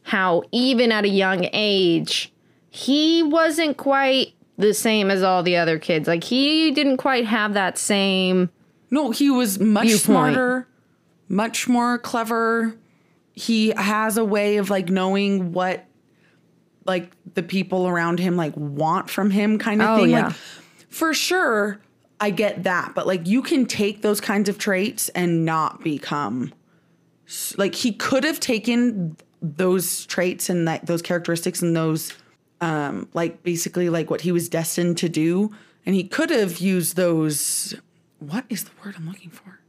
how 0.02 0.42
even 0.52 0.92
at 0.92 1.04
a 1.04 1.08
young 1.08 1.48
age 1.52 2.32
he 2.70 3.22
wasn't 3.22 3.76
quite 3.76 4.34
the 4.58 4.74
same 4.74 5.10
as 5.10 5.22
all 5.22 5.42
the 5.42 5.56
other 5.56 5.78
kids. 5.78 6.08
Like 6.08 6.24
he 6.24 6.70
didn't 6.72 6.96
quite 6.98 7.26
have 7.26 7.54
that 7.54 7.78
same 7.78 8.50
No, 8.90 9.10
he 9.10 9.30
was 9.30 9.58
much 9.58 9.86
Viewpoint. 9.86 10.02
smarter, 10.02 10.68
much 11.28 11.68
more 11.68 11.98
clever. 11.98 12.76
He 13.32 13.70
has 13.76 14.16
a 14.16 14.24
way 14.24 14.56
of 14.58 14.70
like 14.70 14.88
knowing 14.88 15.52
what 15.52 15.84
like 16.84 17.10
the 17.34 17.42
people 17.42 17.88
around 17.88 18.20
him 18.20 18.36
like 18.36 18.56
want 18.56 19.10
from 19.10 19.30
him 19.30 19.58
kind 19.58 19.82
of 19.82 19.88
Oh, 19.88 20.02
thing. 20.02 20.10
yeah. 20.10 20.26
Like 20.28 20.36
for 20.88 21.12
sure, 21.12 21.80
I 22.20 22.30
get 22.30 22.62
that, 22.62 22.94
but 22.94 23.06
like 23.06 23.26
you 23.26 23.42
can 23.42 23.66
take 23.66 24.02
those 24.02 24.20
kinds 24.20 24.48
of 24.48 24.56
traits 24.58 25.08
and 25.10 25.44
not 25.44 25.82
become 25.82 26.52
like 27.56 27.74
he 27.74 27.92
could 27.92 28.22
have 28.22 28.38
taken 28.38 29.16
those 29.42 30.06
traits 30.06 30.48
and 30.48 30.66
that 30.68 30.86
those 30.86 31.02
characteristics 31.02 31.60
and 31.60 31.74
those 31.76 32.12
um 32.60 33.08
like 33.14 33.42
basically 33.42 33.90
like 33.90 34.08
what 34.10 34.20
he 34.22 34.30
was 34.32 34.48
destined 34.48 34.96
to 34.96 35.08
do 35.08 35.50
and 35.84 35.94
he 35.94 36.04
could 36.04 36.30
have 36.30 36.58
used 36.58 36.96
those 36.96 37.74
what 38.28 38.44
is 38.48 38.64
the 38.64 38.70
word 38.84 38.94
I'm 38.96 39.06
looking 39.06 39.30
for? 39.30 39.60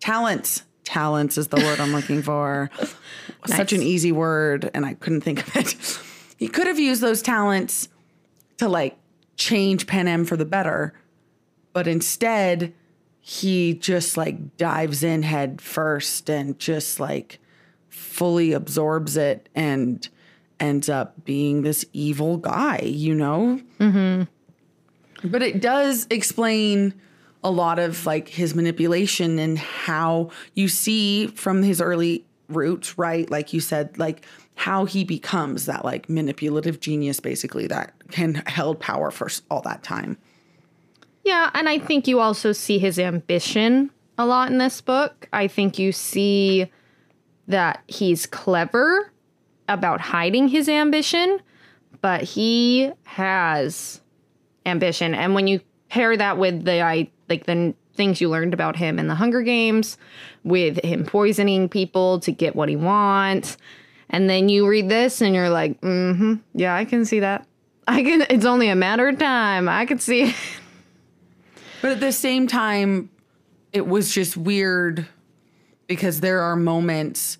Talents. 0.00 0.62
Talents 0.84 1.36
is 1.36 1.48
the 1.48 1.56
word 1.56 1.80
I'm 1.80 1.92
looking 1.92 2.22
for. 2.22 2.70
Such 3.46 3.72
an 3.72 3.82
easy 3.82 4.12
word, 4.12 4.70
and 4.74 4.86
I 4.86 4.94
couldn't 4.94 5.22
think 5.22 5.46
of 5.46 5.56
it. 5.56 6.00
He 6.36 6.48
could 6.48 6.66
have 6.66 6.78
used 6.78 7.00
those 7.00 7.22
talents 7.22 7.88
to 8.58 8.68
like 8.68 8.96
change 9.36 9.86
Panem 9.86 10.24
for 10.24 10.36
the 10.36 10.44
better, 10.44 10.94
but 11.72 11.86
instead 11.86 12.72
he 13.20 13.74
just 13.74 14.16
like 14.16 14.56
dives 14.56 15.02
in 15.02 15.22
head 15.22 15.60
first 15.60 16.30
and 16.30 16.58
just 16.58 17.00
like 17.00 17.40
fully 17.88 18.52
absorbs 18.52 19.16
it 19.16 19.48
and 19.54 20.08
ends 20.60 20.88
up 20.88 21.24
being 21.24 21.62
this 21.62 21.84
evil 21.92 22.36
guy, 22.36 22.80
you 22.84 23.14
know? 23.14 23.60
Mm-hmm. 23.80 25.28
But 25.28 25.42
it 25.42 25.60
does 25.60 26.06
explain 26.10 26.94
a 27.46 27.50
lot 27.50 27.78
of 27.78 28.04
like 28.06 28.26
his 28.26 28.56
manipulation 28.56 29.38
and 29.38 29.56
how 29.56 30.30
you 30.54 30.66
see 30.66 31.28
from 31.28 31.62
his 31.62 31.80
early 31.80 32.24
roots, 32.48 32.98
right? 32.98 33.30
Like 33.30 33.52
you 33.52 33.60
said, 33.60 33.96
like 33.98 34.26
how 34.56 34.84
he 34.84 35.04
becomes 35.04 35.66
that 35.66 35.84
like 35.84 36.10
manipulative 36.10 36.80
genius 36.80 37.20
basically 37.20 37.68
that 37.68 37.92
can 38.10 38.42
held 38.46 38.80
power 38.80 39.12
for 39.12 39.28
all 39.48 39.60
that 39.62 39.84
time. 39.84 40.18
Yeah, 41.22 41.50
and 41.54 41.68
I 41.68 41.78
think 41.78 42.08
you 42.08 42.18
also 42.18 42.50
see 42.50 42.80
his 42.80 42.98
ambition 42.98 43.90
a 44.18 44.26
lot 44.26 44.50
in 44.50 44.58
this 44.58 44.80
book. 44.80 45.28
I 45.32 45.46
think 45.46 45.78
you 45.78 45.92
see 45.92 46.68
that 47.46 47.80
he's 47.86 48.26
clever 48.26 49.12
about 49.68 50.00
hiding 50.00 50.48
his 50.48 50.68
ambition, 50.68 51.38
but 52.00 52.22
he 52.22 52.90
has 53.04 54.00
ambition. 54.64 55.14
And 55.14 55.32
when 55.36 55.46
you 55.46 55.60
pair 55.88 56.16
that 56.16 56.38
with 56.38 56.64
the 56.64 56.82
I 56.82 57.08
like 57.28 57.46
the 57.46 57.74
things 57.94 58.20
you 58.20 58.28
learned 58.28 58.54
about 58.54 58.76
him 58.76 58.98
in 58.98 59.08
the 59.08 59.14
Hunger 59.14 59.42
Games, 59.42 59.96
with 60.44 60.82
him 60.84 61.04
poisoning 61.04 61.68
people 61.68 62.20
to 62.20 62.32
get 62.32 62.54
what 62.54 62.68
he 62.68 62.76
wants, 62.76 63.56
and 64.10 64.30
then 64.30 64.48
you 64.48 64.66
read 64.68 64.88
this 64.88 65.20
and 65.20 65.34
you're 65.34 65.50
like, 65.50 65.80
mm-hmm, 65.80 66.34
yeah, 66.54 66.74
I 66.74 66.84
can 66.84 67.04
see 67.04 67.20
that. 67.20 67.46
I 67.88 68.02
can. 68.02 68.26
It's 68.30 68.44
only 68.44 68.68
a 68.68 68.76
matter 68.76 69.08
of 69.08 69.18
time. 69.18 69.68
I 69.68 69.86
can 69.86 69.98
see. 69.98 70.22
it. 70.24 70.34
But 71.82 71.92
at 71.92 72.00
the 72.00 72.10
same 72.10 72.46
time, 72.48 73.10
it 73.72 73.86
was 73.86 74.12
just 74.12 74.36
weird 74.36 75.06
because 75.86 76.20
there 76.20 76.40
are 76.40 76.56
moments 76.56 77.38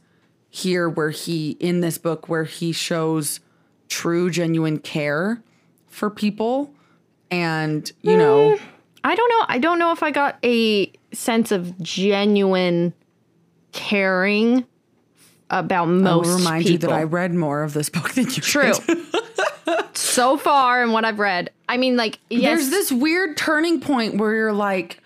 here 0.51 0.89
where 0.89 1.11
he, 1.11 1.53
in 1.59 1.81
this 1.81 1.99
book, 1.99 2.29
where 2.29 2.45
he 2.45 2.71
shows 2.71 3.41
true, 3.89 4.31
genuine 4.31 4.79
care 4.79 5.43
for 5.89 6.11
people. 6.11 6.73
And, 7.31 7.91
you 8.03 8.17
know, 8.17 8.59
I 9.07 9.15
don't 9.15 9.29
know. 9.29 9.47
I 9.49 9.59
don't 9.59 9.79
know 9.79 9.93
if 9.93 10.03
I 10.03 10.11
got 10.11 10.37
a 10.45 10.91
sense 11.13 11.53
of 11.53 11.79
genuine 11.81 12.93
caring 13.71 14.67
about 15.49 15.87
most 15.87 16.29
I'll 16.29 16.39
remind 16.39 16.65
people. 16.65 16.73
you 16.73 16.79
that 16.79 16.93
I 16.93 17.05
read 17.05 17.33
more 17.33 17.63
of 17.63 17.73
this 17.73 17.89
book 17.89 18.15
than 18.15 18.25
you 18.25 18.43
True. 18.43 18.73
so 19.95 20.37
far 20.37 20.83
and 20.83 20.93
what 20.93 21.05
I've 21.05 21.21
read. 21.21 21.51
I 21.69 21.77
mean, 21.77 21.97
like, 21.97 22.19
yes, 22.31 22.43
There's 22.43 22.71
this 22.71 22.91
weird 22.91 23.37
turning 23.37 23.81
point 23.81 24.17
where 24.17 24.35
you're 24.35 24.53
like, 24.53 25.01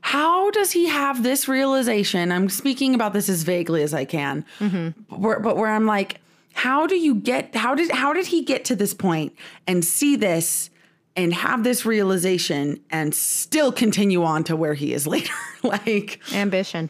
how 0.00 0.52
does 0.52 0.70
he 0.70 0.86
have 0.86 1.24
this 1.24 1.48
realization? 1.48 2.30
I'm 2.30 2.48
speaking 2.48 2.94
about 2.94 3.14
this 3.14 3.28
as 3.28 3.42
vaguely 3.42 3.82
as 3.82 3.92
I 3.92 4.04
can, 4.04 4.44
but, 4.60 5.18
where, 5.18 5.40
but 5.40 5.56
where 5.56 5.70
I'm 5.70 5.86
like, 5.86 6.20
how 6.52 6.86
do 6.86 6.96
you 6.96 7.16
get? 7.16 7.54
How 7.56 7.74
did 7.74 7.90
how 7.90 8.12
did 8.12 8.26
he 8.26 8.42
get 8.42 8.64
to 8.66 8.76
this 8.76 8.94
point 8.94 9.34
and 9.66 9.84
see 9.84 10.16
this 10.16 10.70
and 11.16 11.34
have 11.34 11.64
this 11.64 11.84
realization 11.84 12.80
and 12.90 13.14
still 13.14 13.72
continue 13.72 14.22
on 14.24 14.44
to 14.44 14.56
where 14.56 14.74
he 14.74 14.92
is 14.94 15.06
later? 15.14 15.32
like, 15.62 16.20
ambition. 16.32 16.88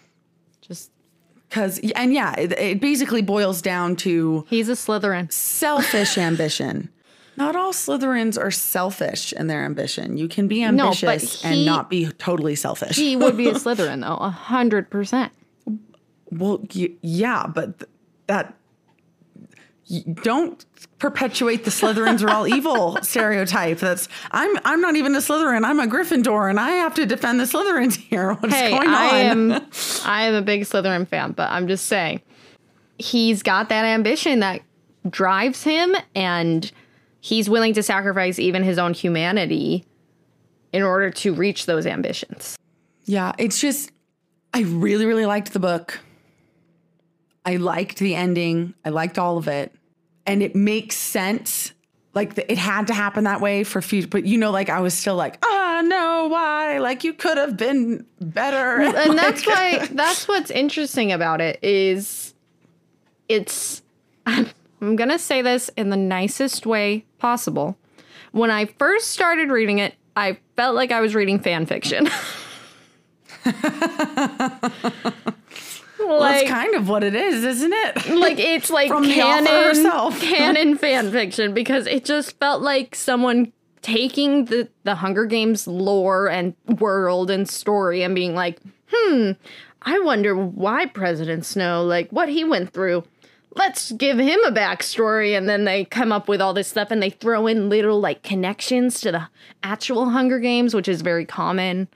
Just 0.60 0.90
because 1.48 1.78
and 1.96 2.12
yeah, 2.12 2.34
it, 2.38 2.52
it 2.52 2.80
basically 2.80 3.22
boils 3.22 3.60
down 3.62 3.96
to 3.96 4.46
he's 4.48 4.68
a 4.68 4.72
Slytherin. 4.72 5.32
selfish 5.32 6.16
ambition. 6.30 6.88
Not 7.36 7.56
all 7.56 7.72
Slytherins 7.72 8.38
are 8.38 8.50
selfish 8.50 9.32
in 9.32 9.46
their 9.46 9.64
ambition. 9.64 10.18
You 10.18 10.28
can 10.28 10.46
be 10.46 10.62
ambitious 10.62 11.40
he- 11.42 11.48
and 11.48 11.64
not 11.64 11.88
be 11.88 12.06
totally 12.18 12.54
selfish. 12.54 12.96
He 12.96 13.16
would 13.16 13.36
be 13.36 13.48
a 13.48 13.54
Slytherin 13.54 14.02
though, 14.02 14.16
a 14.22 14.28
hundred 14.30 14.90
percent. 14.90 15.32
well, 16.30 16.60
y- 16.74 16.90
yeah, 17.02 17.46
but 17.46 17.78
th- 17.78 17.90
that 18.26 18.54
don't 20.22 20.64
perpetuate 20.98 21.64
the 21.64 21.70
Slytherins 21.70 22.22
are 22.22 22.30
all 22.30 22.46
evil 22.46 22.98
stereotype. 23.02 23.78
That's 23.78 24.08
I'm 24.30 24.56
I'm 24.64 24.80
not 24.80 24.96
even 24.96 25.14
a 25.14 25.18
Slytherin. 25.18 25.64
I'm 25.64 25.80
a 25.80 25.86
Gryffindor, 25.86 26.48
and 26.48 26.60
I 26.60 26.70
have 26.72 26.94
to 26.94 27.06
defend 27.06 27.40
the 27.40 27.44
Slytherins 27.44 27.96
here. 27.96 28.34
What's 28.40 28.54
Hey, 28.54 28.70
going 28.70 28.88
on? 28.88 28.94
I 28.94 29.08
am 29.18 29.52
I 30.04 30.22
am 30.24 30.34
a 30.34 30.42
big 30.42 30.62
Slytherin 30.62 31.08
fan, 31.08 31.32
but 31.32 31.50
I'm 31.50 31.66
just 31.68 31.86
saying 31.86 32.20
he's 32.98 33.42
got 33.42 33.68
that 33.70 33.84
ambition 33.84 34.40
that 34.40 34.60
drives 35.08 35.62
him 35.62 35.96
and 36.14 36.70
he's 37.20 37.48
willing 37.48 37.72
to 37.74 37.82
sacrifice 37.82 38.38
even 38.38 38.62
his 38.62 38.78
own 38.78 38.92
humanity 38.92 39.84
in 40.72 40.82
order 40.82 41.10
to 41.10 41.34
reach 41.34 41.66
those 41.66 41.86
ambitions. 41.86 42.56
Yeah, 43.06 43.32
it's 43.38 43.60
just 43.60 43.90
I 44.54 44.60
really 44.62 45.06
really 45.06 45.26
liked 45.26 45.52
the 45.52 45.58
book. 45.58 45.98
I 47.44 47.56
liked 47.56 47.98
the 47.98 48.14
ending. 48.14 48.74
I 48.84 48.90
liked 48.90 49.18
all 49.18 49.38
of 49.38 49.48
it. 49.48 49.74
And 50.26 50.42
it 50.42 50.54
makes 50.54 50.96
sense. 50.96 51.72
Like 52.14 52.34
the, 52.34 52.50
it 52.50 52.58
had 52.58 52.86
to 52.88 52.94
happen 52.94 53.24
that 53.24 53.40
way 53.40 53.64
for 53.64 53.80
future, 53.80 54.08
but 54.08 54.26
you 54.26 54.36
know, 54.36 54.50
like 54.50 54.68
I 54.68 54.80
was 54.80 54.94
still 54.94 55.14
like, 55.14 55.38
ah, 55.44 55.82
no, 55.84 56.26
why? 56.28 56.78
Like 56.78 57.04
you 57.04 57.12
could 57.12 57.38
have 57.38 57.56
been 57.56 58.04
better. 58.20 58.80
And 58.80 59.18
that's 59.18 59.46
why 59.46 59.86
that's 59.92 60.26
what's 60.26 60.50
interesting 60.50 61.12
about 61.12 61.40
it 61.40 61.58
is 61.62 62.34
it's 63.28 63.82
I'm, 64.26 64.48
I'm 64.80 64.96
going 64.96 65.10
to 65.10 65.18
say 65.18 65.42
this 65.42 65.70
in 65.76 65.90
the 65.90 65.96
nicest 65.96 66.66
way 66.66 67.04
possible. 67.18 67.76
When 68.32 68.50
I 68.50 68.66
first 68.66 69.08
started 69.08 69.50
reading 69.50 69.78
it, 69.78 69.94
I 70.16 70.38
felt 70.56 70.74
like 70.74 70.92
I 70.92 71.00
was 71.00 71.14
reading 71.14 71.38
fan 71.40 71.66
fiction. 71.66 72.08
Well, 76.10 76.18
like, 76.18 76.48
that's 76.48 76.50
kind 76.50 76.74
of 76.74 76.88
what 76.88 77.04
it 77.04 77.14
is, 77.14 77.44
isn't 77.44 77.72
it? 77.72 78.08
like 78.16 78.40
it's 78.40 78.68
like 78.68 78.90
canon, 78.90 80.12
canon 80.20 80.76
fan 80.76 81.12
fiction 81.12 81.54
because 81.54 81.86
it 81.86 82.04
just 82.04 82.36
felt 82.40 82.62
like 82.62 82.96
someone 82.96 83.52
taking 83.80 84.46
the 84.46 84.68
the 84.82 84.96
Hunger 84.96 85.24
Games 85.24 85.68
lore 85.68 86.28
and 86.28 86.56
world 86.80 87.30
and 87.30 87.48
story 87.48 88.02
and 88.02 88.12
being 88.12 88.34
like, 88.34 88.58
hmm, 88.92 89.32
I 89.82 90.00
wonder 90.00 90.34
why 90.34 90.86
President 90.86 91.46
Snow, 91.46 91.84
like 91.84 92.10
what 92.10 92.28
he 92.28 92.42
went 92.42 92.72
through. 92.72 93.04
Let's 93.54 93.92
give 93.92 94.18
him 94.18 94.40
a 94.44 94.50
backstory, 94.50 95.36
and 95.36 95.48
then 95.48 95.64
they 95.64 95.84
come 95.84 96.10
up 96.10 96.26
with 96.26 96.40
all 96.40 96.54
this 96.54 96.66
stuff, 96.66 96.90
and 96.90 97.00
they 97.00 97.10
throw 97.10 97.46
in 97.46 97.68
little 97.68 98.00
like 98.00 98.24
connections 98.24 99.00
to 99.02 99.12
the 99.12 99.28
actual 99.62 100.10
Hunger 100.10 100.40
Games, 100.40 100.74
which 100.74 100.88
is 100.88 101.02
very 101.02 101.24
common 101.24 101.86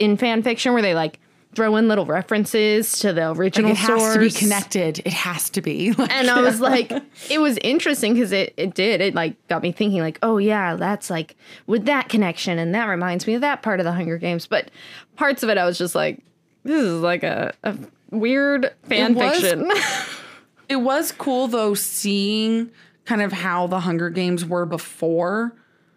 in 0.00 0.16
fan 0.16 0.42
fiction, 0.42 0.72
where 0.72 0.82
they 0.82 0.94
like 0.94 1.20
throw 1.54 1.76
in 1.76 1.88
little 1.88 2.06
references 2.06 2.98
to 3.00 3.12
the 3.12 3.30
original 3.32 3.70
it 3.70 3.76
has 3.76 4.14
to 4.14 4.18
be 4.18 4.30
connected. 4.30 4.98
It 5.00 5.12
has 5.12 5.50
to 5.50 5.62
be. 5.62 5.94
And 5.98 6.30
I 6.30 6.40
was 6.40 6.60
like, 6.60 6.92
it 7.30 7.40
was 7.40 7.58
interesting 7.62 8.14
because 8.14 8.32
it, 8.32 8.54
it 8.56 8.74
did. 8.74 9.00
It 9.00 9.14
like 9.14 9.34
got 9.48 9.62
me 9.62 9.72
thinking, 9.72 10.00
like, 10.00 10.18
oh 10.22 10.38
yeah, 10.38 10.76
that's 10.76 11.10
like 11.10 11.36
with 11.66 11.86
that 11.86 12.08
connection, 12.08 12.58
and 12.58 12.74
that 12.74 12.86
reminds 12.86 13.26
me 13.26 13.34
of 13.34 13.40
that 13.40 13.62
part 13.62 13.80
of 13.80 13.84
the 13.84 13.92
Hunger 13.92 14.18
Games. 14.18 14.46
But 14.46 14.70
parts 15.16 15.42
of 15.42 15.48
it, 15.48 15.58
I 15.58 15.64
was 15.64 15.78
just 15.78 15.94
like, 15.94 16.20
this 16.64 16.82
is 16.82 17.00
like 17.00 17.22
a, 17.22 17.52
a 17.64 17.76
weird 18.10 18.72
fan 18.84 19.12
It 19.12 19.16
was- 19.16 19.40
fiction. 19.40 19.70
It 20.66 20.76
was 20.76 21.12
cool 21.12 21.46
though 21.46 21.74
seeing 21.74 22.70
kind 23.04 23.20
of 23.20 23.32
how 23.32 23.66
the 23.66 23.80
Hunger 23.80 24.08
Games 24.08 24.46
were 24.46 24.64
before 24.64 25.52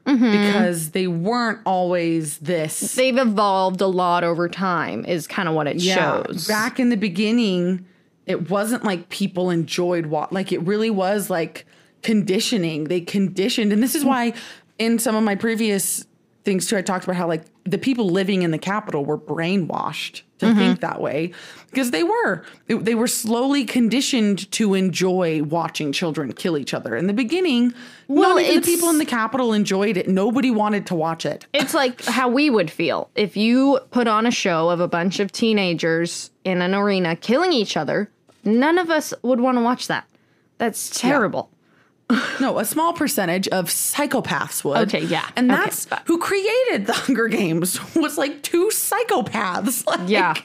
Mm-hmm. 0.07 0.31
because 0.31 0.91
they 0.91 1.07
weren't 1.07 1.59
always 1.65 2.37
this. 2.37 2.95
They've 2.95 3.17
evolved 3.17 3.81
a 3.81 3.87
lot 3.87 4.23
over 4.23 4.47
time, 4.47 5.03
is 5.03 5.27
kind 5.27 5.49
of 5.49 5.55
what 5.55 5.67
it 5.67 5.81
shows. 5.81 6.47
Back 6.47 6.79
in 6.79 6.87
the 6.87 6.95
beginning, 6.95 7.85
it 8.25 8.49
wasn't 8.49 8.83
like 8.83 9.09
people 9.09 9.49
enjoyed 9.49 10.05
what 10.05 10.31
like 10.31 10.51
it 10.51 10.61
really 10.61 10.89
was 10.89 11.29
like 11.29 11.65
conditioning. 12.03 12.85
They 12.85 13.01
conditioned 13.01 13.73
and 13.73 13.81
this 13.81 13.95
is 13.95 14.05
why 14.05 14.33
in 14.77 14.99
some 14.99 15.15
of 15.15 15.23
my 15.23 15.35
previous 15.35 16.05
things 16.43 16.67
too 16.67 16.77
I 16.77 16.81
talked 16.81 17.03
about 17.03 17.15
how 17.15 17.27
like 17.27 17.43
the 17.63 17.77
people 17.77 18.09
living 18.09 18.43
in 18.43 18.51
the 18.51 18.57
capital 18.57 19.03
were 19.03 19.17
brainwashed 19.17 20.21
to 20.39 20.45
Mm-hmm. 20.45 20.57
think 20.59 20.79
that 20.81 21.01
way 21.01 21.31
because 21.71 21.91
they 21.91 22.03
were 22.03 22.43
They- 22.67 22.75
they 22.75 22.95
were 22.95 23.07
slowly 23.07 23.65
conditioned 23.65 24.49
to 24.51 24.73
enjoy 24.75 25.41
watching 25.43 25.91
children 25.91 26.31
kill 26.33 26.57
each 26.57 26.73
other. 26.73 26.95
In 26.95 27.07
the 27.07 27.13
beginning, 27.13 27.73
Well, 28.07 28.35
the 28.35 28.61
people 28.61 28.89
in 28.89 28.97
the 28.99 29.05
capital 29.05 29.51
enjoyed 29.53 29.97
it. 29.97 30.07
Nobody 30.07 30.51
wanted 30.51 30.85
to 30.87 30.95
watch 30.95 31.25
it. 31.25 31.45
It's 31.53 31.73
like 31.73 32.03
how 32.05 32.29
we 32.29 32.49
would 32.49 32.69
feel 32.71 33.09
if 33.15 33.35
you 33.35 33.79
put 33.91 34.07
on 34.07 34.25
a 34.25 34.31
show 34.31 34.69
of 34.69 34.79
a 34.79 34.87
bunch 34.87 35.19
of 35.19 35.31
teenagers 35.31 36.31
in 36.43 36.61
an 36.61 36.73
arena 36.75 37.15
killing 37.15 37.51
each 37.51 37.75
other. 37.75 38.09
None 38.43 38.77
of 38.77 38.89
us 38.89 39.13
would 39.23 39.39
want 39.41 39.57
to 39.57 39.61
watch 39.61 39.87
that. 39.87 40.05
That's 40.57 40.89
terrible. 40.89 41.49
No, 42.39 42.59
a 42.59 42.65
small 42.65 42.93
percentage 42.93 43.47
of 43.49 43.65
psychopaths 43.65 44.63
would. 44.63 44.77
Okay, 44.87 45.01
yeah. 45.05 45.27
And 45.35 45.51
Okay, 45.51 45.61
that's 45.63 45.87
who 46.05 46.17
created 46.19 46.85
the 46.85 46.93
Hunger 47.05 47.27
Games 47.27 47.79
was 47.95 48.17
like 48.17 48.41
two 48.43 48.67
psychopaths. 48.71 49.85
Like, 49.87 50.07
Yeah. 50.09 50.35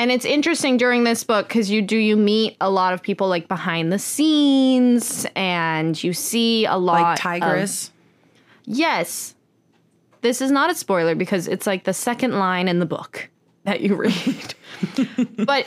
And 0.00 0.12
it's 0.12 0.24
interesting 0.24 0.76
during 0.76 1.02
this 1.02 1.24
book 1.24 1.48
because 1.48 1.70
you 1.70 1.82
do 1.82 1.96
you 1.96 2.16
meet 2.16 2.56
a 2.60 2.70
lot 2.70 2.94
of 2.94 3.02
people 3.02 3.28
like 3.28 3.48
behind 3.48 3.92
the 3.92 3.98
scenes 3.98 5.26
and 5.34 6.00
you 6.04 6.12
see 6.12 6.64
a 6.66 6.76
lot 6.76 7.02
Like 7.02 7.18
of- 7.18 7.22
Tigris. 7.40 7.90
yes. 8.64 9.34
This 10.20 10.40
is 10.40 10.50
not 10.52 10.70
a 10.70 10.74
spoiler 10.74 11.14
because 11.14 11.48
it's 11.48 11.66
like 11.66 11.84
the 11.84 11.92
second 11.94 12.38
line 12.38 12.68
in 12.68 12.78
the 12.80 12.86
book 12.86 13.28
that 13.64 13.80
you 13.80 13.94
read. 13.96 14.54
but 15.36 15.66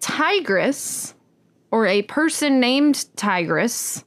Tigris 0.00 1.14
or 1.70 1.86
a 1.86 2.02
person 2.02 2.60
named 2.60 3.06
Tigris 3.16 4.04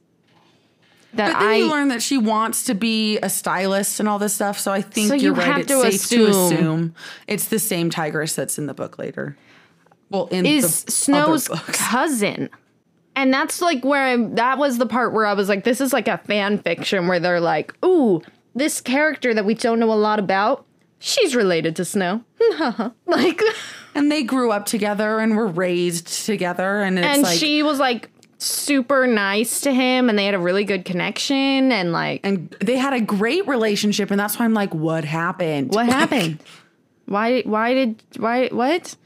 that 1.14 1.32
but 1.32 1.38
then 1.40 1.48
I 1.48 1.54
you 1.56 1.70
learn 1.70 1.88
that 1.88 2.02
she 2.02 2.18
wants 2.18 2.64
to 2.64 2.74
be 2.74 3.18
a 3.18 3.30
stylist 3.30 4.00
and 4.00 4.08
all 4.08 4.18
this 4.18 4.34
stuff. 4.34 4.58
So 4.58 4.72
I 4.72 4.82
think 4.82 5.08
So 5.08 5.14
you're 5.14 5.32
you 5.34 5.38
right. 5.38 5.46
have 5.46 5.58
It's 5.60 5.68
to 5.68 5.80
safe 5.90 6.08
to 6.18 6.26
assume- 6.26 6.52
assume 6.52 6.94
it's 7.28 7.46
the 7.46 7.58
same 7.60 7.88
Tigris 7.90 8.34
that's 8.34 8.58
in 8.58 8.66
the 8.66 8.74
book 8.74 8.98
later. 8.98 9.36
Well, 10.10 10.26
in 10.32 10.44
is 10.44 10.84
the 10.84 10.90
Snow's 10.92 11.48
cousin. 11.68 12.50
And 13.16 13.32
that's 13.32 13.62
like 13.62 13.84
where 13.84 14.02
I 14.02 14.16
that 14.34 14.58
was 14.58 14.78
the 14.78 14.86
part 14.86 15.12
where 15.12 15.24
I 15.24 15.34
was 15.34 15.48
like, 15.48 15.62
this 15.62 15.80
is 15.80 15.92
like 15.92 16.08
a 16.08 16.18
fan 16.18 16.58
fiction 16.58 17.06
where 17.06 17.20
they're 17.20 17.40
like, 17.40 17.72
ooh, 17.84 18.20
this 18.56 18.80
character 18.80 19.32
that 19.34 19.44
we 19.44 19.54
don't 19.54 19.78
know 19.78 19.92
a 19.92 19.94
lot 19.94 20.18
about, 20.18 20.66
she's 21.04 21.36
related 21.36 21.76
to 21.76 21.84
Snow. 21.84 22.24
like 23.06 23.42
And 23.94 24.10
they 24.10 24.22
grew 24.22 24.50
up 24.50 24.66
together 24.66 25.18
and 25.18 25.36
were 25.36 25.46
raised 25.46 26.24
together. 26.24 26.80
And 26.80 26.98
it's 26.98 27.06
and 27.06 27.22
like, 27.22 27.38
she 27.38 27.62
was 27.62 27.78
like 27.78 28.10
super 28.38 29.06
nice 29.06 29.60
to 29.60 29.72
him 29.72 30.08
and 30.08 30.18
they 30.18 30.24
had 30.24 30.34
a 30.34 30.38
really 30.38 30.64
good 30.64 30.84
connection 30.84 31.70
and 31.72 31.92
like 31.92 32.20
and 32.24 32.50
they 32.60 32.76
had 32.76 32.92
a 32.94 33.00
great 33.00 33.46
relationship. 33.46 34.10
And 34.10 34.18
that's 34.18 34.38
why 34.38 34.44
I'm 34.44 34.54
like, 34.54 34.74
what 34.74 35.04
happened? 35.04 35.68
what 35.74 35.86
Like, 35.86 35.94
happened? 35.94 36.42
Why 37.06 37.42
why 37.42 37.74
did 37.74 38.02
why 38.16 38.48
what? 38.48 38.96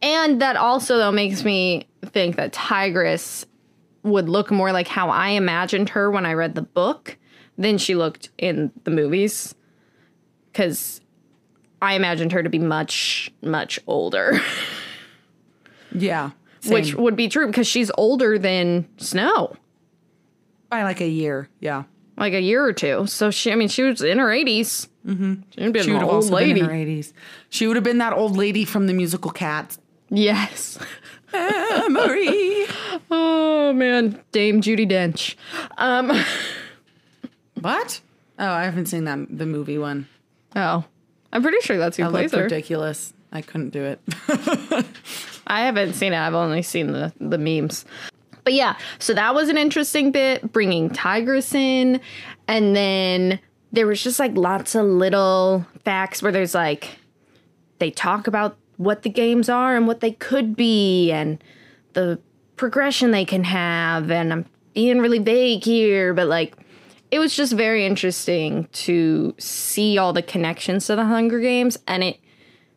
And 0.00 0.40
that 0.40 0.56
also 0.56 0.96
though 0.96 1.12
makes 1.12 1.44
me 1.44 1.86
think 2.06 2.36
that 2.36 2.52
Tigris 2.52 3.44
would 4.04 4.28
look 4.28 4.50
more 4.50 4.72
like 4.72 4.88
how 4.88 5.10
I 5.10 5.30
imagined 5.30 5.90
her 5.90 6.10
when 6.10 6.24
I 6.24 6.32
read 6.32 6.54
the 6.54 6.62
book 6.62 7.18
than 7.58 7.76
she 7.76 7.94
looked 7.94 8.30
in 8.38 8.72
the 8.84 8.90
movies. 8.90 9.54
Cause 10.58 11.00
I 11.80 11.94
imagined 11.94 12.32
her 12.32 12.42
to 12.42 12.48
be 12.50 12.58
much, 12.58 13.30
much 13.42 13.78
older. 13.86 14.40
Yeah. 15.94 16.32
Which 16.66 16.94
would 16.94 17.16
be 17.16 17.28
true 17.28 17.46
because 17.46 17.66
she's 17.66 17.90
older 17.96 18.38
than 18.38 18.86
Snow. 18.98 19.56
by 20.68 20.82
like 20.82 21.00
a 21.00 21.08
year. 21.08 21.48
Yeah. 21.60 21.84
Like 22.18 22.34
a 22.34 22.40
year 22.42 22.62
or 22.62 22.74
two. 22.74 23.06
So 23.06 23.30
she 23.30 23.50
I 23.50 23.54
mean 23.54 23.68
she 23.68 23.82
was 23.84 24.02
in 24.02 24.18
her 24.18 24.26
80s. 24.26 24.88
Mm-hmm. 25.06 25.34
She'd 25.56 25.72
been 25.72 25.82
She 25.84 25.88
an 25.90 25.94
would 25.94 26.02
have 26.02 26.10
old 26.12 26.24
lady. 26.30 26.60
been 26.60 26.64
in 26.64 26.68
her 26.70 26.76
80s. 26.76 27.12
She 27.48 27.66
would 27.66 27.76
have 27.76 27.84
been 27.84 27.98
that 27.98 28.12
old 28.12 28.36
lady 28.36 28.66
from 28.66 28.86
the 28.86 28.92
musical 28.92 29.30
Cats. 29.30 29.78
Yes. 30.10 30.78
Marie. 31.32 32.66
Oh 33.10 33.72
man, 33.74 34.22
Dame 34.32 34.60
Judi 34.60 34.86
Dench. 34.88 35.36
Um, 35.78 36.10
what? 37.60 38.00
Oh, 38.38 38.46
I 38.52 38.64
haven't 38.64 38.86
seen 38.86 39.04
that 39.04 39.18
the 39.30 39.46
movie 39.46 39.78
one. 39.78 40.06
Oh, 40.58 40.84
I'm 41.32 41.42
pretty 41.42 41.60
sure 41.60 41.78
that's 41.78 41.96
who 41.96 42.02
That 42.04 42.10
plays 42.10 42.32
her. 42.32 42.42
ridiculous. 42.44 43.12
I 43.32 43.42
couldn't 43.42 43.70
do 43.70 43.82
it. 43.84 44.00
I 45.46 45.60
haven't 45.62 45.94
seen 45.94 46.12
it. 46.12 46.18
I've 46.18 46.34
only 46.34 46.62
seen 46.62 46.92
the 46.92 47.12
the 47.20 47.38
memes. 47.38 47.84
But 48.44 48.54
yeah, 48.54 48.76
so 48.98 49.12
that 49.14 49.34
was 49.34 49.48
an 49.50 49.58
interesting 49.58 50.10
bit 50.10 50.52
bringing 50.52 50.88
Tigris 50.90 51.54
in, 51.54 52.00
and 52.46 52.74
then 52.74 53.38
there 53.72 53.86
was 53.86 54.02
just 54.02 54.18
like 54.18 54.34
lots 54.36 54.74
of 54.74 54.86
little 54.86 55.66
facts 55.84 56.22
where 56.22 56.32
there's 56.32 56.54
like 56.54 56.98
they 57.78 57.90
talk 57.90 58.26
about 58.26 58.56
what 58.78 59.02
the 59.02 59.10
games 59.10 59.48
are 59.50 59.76
and 59.76 59.86
what 59.86 60.00
they 60.00 60.12
could 60.12 60.56
be 60.56 61.10
and 61.12 61.42
the 61.92 62.18
progression 62.56 63.10
they 63.10 63.24
can 63.24 63.44
have 63.44 64.10
and 64.10 64.32
I'm 64.32 64.46
being 64.74 64.98
really 65.00 65.18
vague 65.18 65.64
here, 65.64 66.14
but 66.14 66.28
like 66.28 66.54
it 67.10 67.18
was 67.18 67.34
just 67.34 67.52
very 67.54 67.86
interesting 67.86 68.68
to 68.72 69.34
see 69.38 69.96
all 69.98 70.12
the 70.12 70.22
connections 70.22 70.86
to 70.86 70.96
the 70.96 71.04
Hunger 71.04 71.40
Games 71.40 71.78
and 71.86 72.02
it 72.04 72.18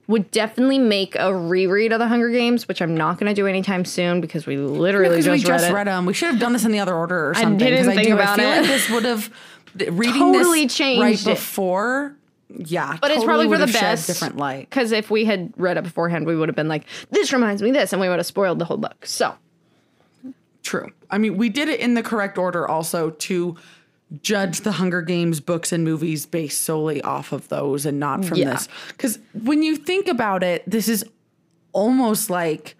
would 0.07 0.29
definitely 0.31 0.79
make 0.79 1.15
a 1.15 1.33
reread 1.33 1.93
of 1.93 1.99
the 1.99 2.07
Hunger 2.07 2.29
Games, 2.29 2.67
which 2.67 2.81
I'm 2.81 2.95
not 2.95 3.17
going 3.17 3.29
to 3.29 3.33
do 3.33 3.47
anytime 3.47 3.85
soon 3.85 4.19
because 4.19 4.45
we 4.45 4.57
literally 4.57 5.09
Because 5.09 5.25
just, 5.25 5.43
we 5.43 5.47
just 5.47 5.63
read, 5.65 5.73
read, 5.73 5.87
them. 5.87 6.05
We 6.05 6.13
should 6.13 6.31
have 6.31 6.39
done 6.39 6.53
this 6.53 6.65
in 6.65 6.71
the 6.71 6.79
other 6.79 6.93
order 6.93 7.29
or 7.29 7.33
something. 7.35 7.65
I 7.65 7.69
didn't 7.71 7.93
think 7.93 8.07
do. 8.07 8.13
about 8.15 8.39
I 8.39 8.41
feel 8.41 8.51
it. 8.51 8.57
like 8.61 8.67
this 8.67 8.89
would 8.89 9.05
have 9.05 9.29
reading 9.97 10.19
Totally 10.33 10.65
this 10.65 10.75
changed 10.75 11.01
right 11.01 11.21
it. 11.21 11.25
before. 11.25 12.15
Yeah, 12.49 12.97
But 12.99 13.11
it's 13.11 13.23
probably 13.23 13.47
for 13.47 13.57
the 13.57 13.67
best. 13.71 14.07
different 14.07 14.35
light. 14.35 14.69
Because 14.69 14.91
if 14.91 15.09
we 15.09 15.23
had 15.23 15.53
read 15.55 15.77
it 15.77 15.83
beforehand, 15.85 16.25
we 16.25 16.35
would 16.35 16.49
have 16.49 16.55
been 16.57 16.67
like, 16.67 16.83
"This 17.09 17.31
reminds 17.31 17.61
me 17.61 17.69
of 17.69 17.75
this," 17.75 17.93
and 17.93 18.01
we 18.01 18.09
would 18.09 18.19
have 18.19 18.25
spoiled 18.25 18.59
the 18.59 18.65
whole 18.65 18.75
book. 18.77 19.05
So 19.05 19.35
True. 20.63 20.91
I 21.09 21.17
mean, 21.17 21.37
we 21.37 21.49
did 21.49 21.69
it 21.69 21.79
in 21.79 21.93
the 21.95 22.03
correct 22.03 22.37
order 22.37 22.67
also 22.67 23.09
to 23.11 23.55
judge 24.21 24.61
the 24.61 24.73
Hunger 24.73 25.01
Games 25.01 25.39
books 25.39 25.71
and 25.71 25.83
movies 25.83 26.25
based 26.25 26.61
solely 26.61 27.01
off 27.01 27.31
of 27.31 27.47
those 27.49 27.85
and 27.85 27.99
not 27.99 28.25
from 28.25 28.37
Yeah. 28.37 28.51
this. 28.53 28.67
Because 28.89 29.19
when 29.33 29.63
you 29.63 29.75
think 29.77 30.07
about 30.07 30.43
it, 30.43 30.63
this 30.69 30.89
is 30.89 31.05
almost 31.71 32.29
like 32.29 32.75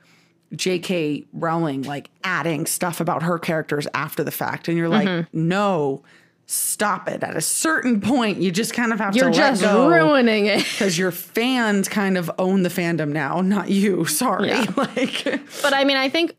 J.K. 0.53 1.25
Rowling 1.31 1.83
like 1.83 2.09
adding 2.23 2.65
stuff 2.65 2.99
about 2.99 3.23
her 3.23 3.39
characters 3.39 3.87
after 3.93 4.23
the 4.23 4.31
fact, 4.31 4.67
and 4.67 4.77
you're 4.77 4.89
like, 4.89 5.07
Mm-hmm. 5.07 5.47
no, 5.47 6.03
stop 6.45 7.07
it. 7.07 7.23
At 7.23 7.37
a 7.37 7.41
certain 7.41 8.01
point, 8.01 8.39
you 8.39 8.51
just 8.51 8.73
kind 8.73 8.91
of 8.91 8.99
have 8.99 9.13
to. 9.13 9.19
you're 9.19 9.29
to 9.31 9.37
just 9.37 9.61
let 9.61 9.71
go. 9.71 9.87
ruining 9.89 10.47
it. 10.47 10.57
because 10.59 10.97
your 10.97 11.11
fans 11.11 11.87
kind 11.87 12.17
of 12.17 12.29
own 12.37 12.63
the 12.63 12.69
fandom 12.69 13.09
now, 13.13 13.39
not 13.39 13.69
you. 13.69 14.03
Sorry. 14.21 14.49
Yeah. 14.49 14.65
like, 14.75 15.23
But 15.61 15.73
I 15.73 15.85
mean, 15.85 15.95
I 15.95 16.09
think 16.09 16.35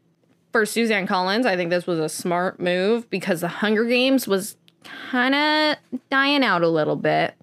for 0.53 0.67
Suzanne 0.67 1.07
Collins, 1.07 1.47
I 1.47 1.57
think 1.57 1.71
this 1.71 1.87
was 1.87 1.99
a 1.99 2.11
smart 2.11 2.61
move 2.61 3.09
because 3.09 3.41
the 3.41 3.49
Hunger 3.49 3.85
Games 3.87 4.29
was 4.29 4.57
kind 5.11 5.35
of 5.35 6.01
dying 6.11 6.43
out 6.45 6.63
a 6.63 6.69
little 6.69 6.97
bit. 6.97 7.35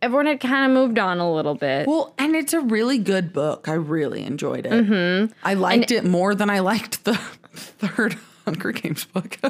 Everyone 0.00 0.26
had 0.26 0.40
kind 0.40 0.64
of 0.64 0.72
moved 0.76 0.98
on 0.98 1.18
a 1.18 1.32
little 1.32 1.54
bit. 1.54 1.86
well, 1.86 2.12
and 2.18 2.34
it's 2.34 2.52
a 2.52 2.60
really 2.60 2.98
good 2.98 3.32
book. 3.32 3.68
I 3.68 3.74
really 3.74 4.24
enjoyed 4.24 4.66
it. 4.66 4.72
Mm-hmm. 4.72 5.32
I 5.44 5.54
liked 5.54 5.92
it 5.92 6.04
more 6.04 6.34
than 6.34 6.50
I 6.50 6.58
liked 6.58 7.04
the 7.04 7.14
third 7.54 8.18
Hunger 8.44 8.72
Games 8.72 9.04
book. 9.04 9.38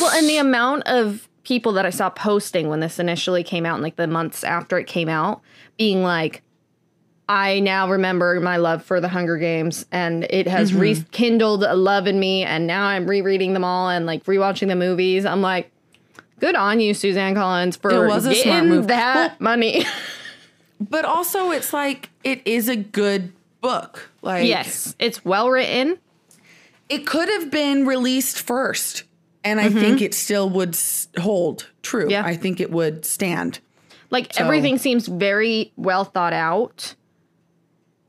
Well, 0.00 0.10
and 0.10 0.28
the 0.28 0.36
amount 0.36 0.82
of 0.86 1.26
people 1.44 1.72
that 1.72 1.86
I 1.86 1.90
saw 1.90 2.10
posting 2.10 2.68
when 2.68 2.80
this 2.80 2.98
initially 2.98 3.42
came 3.44 3.64
out, 3.64 3.74
and 3.74 3.82
like 3.82 3.96
the 3.96 4.06
months 4.08 4.44
after 4.44 4.76
it 4.78 4.86
came 4.88 5.08
out, 5.08 5.40
being 5.78 6.02
like, 6.02 6.42
I 7.28 7.60
now 7.60 7.88
remember 7.88 8.38
my 8.40 8.56
love 8.56 8.84
for 8.84 9.00
the 9.00 9.08
Hunger 9.08 9.36
Games, 9.38 9.86
and 9.90 10.24
it 10.28 10.46
has 10.48 10.74
rekindled 10.74 11.64
a 11.64 11.74
love 11.74 12.06
in 12.06 12.20
me, 12.20 12.42
and 12.44 12.66
now 12.66 12.84
I'm 12.84 13.06
rereading 13.06 13.52
them 13.54 13.64
all 13.64 13.88
and 13.88 14.04
like 14.06 14.24
rewatching 14.24 14.68
the 14.68 14.76
movies. 14.76 15.24
I'm 15.24 15.40
like, 15.40 15.70
good 16.38 16.54
on 16.54 16.80
you, 16.80 16.94
Suzanne 16.94 17.34
Collins, 17.34 17.76
for 17.76 17.90
It 18.04 18.08
was 18.08 18.26
a 18.26 18.30
getting 18.30 18.42
smart 18.44 18.64
move. 18.66 18.86
that 18.88 19.40
money. 19.40 19.84
but 20.80 21.04
also, 21.04 21.50
it's 21.50 21.72
like 21.72 22.10
it 22.24 22.42
is 22.44 22.68
a 22.68 22.76
good 22.76 23.32
book. 23.60 24.10
Like, 24.22 24.46
yes, 24.46 24.94
it's 24.98 25.24
well 25.24 25.50
written. 25.50 25.98
it 26.88 27.06
could 27.06 27.28
have 27.28 27.50
been 27.50 27.86
released 27.86 28.40
first, 28.40 29.04
and 29.44 29.60
I 29.60 29.68
think 29.70 30.00
it 30.00 30.14
still 30.14 30.48
would 30.50 30.76
hold 31.18 31.68
true. 31.82 32.08
Yeah. 32.08 32.24
I 32.24 32.36
think 32.36 32.60
it 32.60 32.70
would 32.70 33.04
stand. 33.04 33.60
Like 34.10 34.38
everything 34.40 34.78
seems 34.78 35.08
very 35.08 35.72
well 35.76 36.04
thought 36.04 36.32
out. 36.32 36.94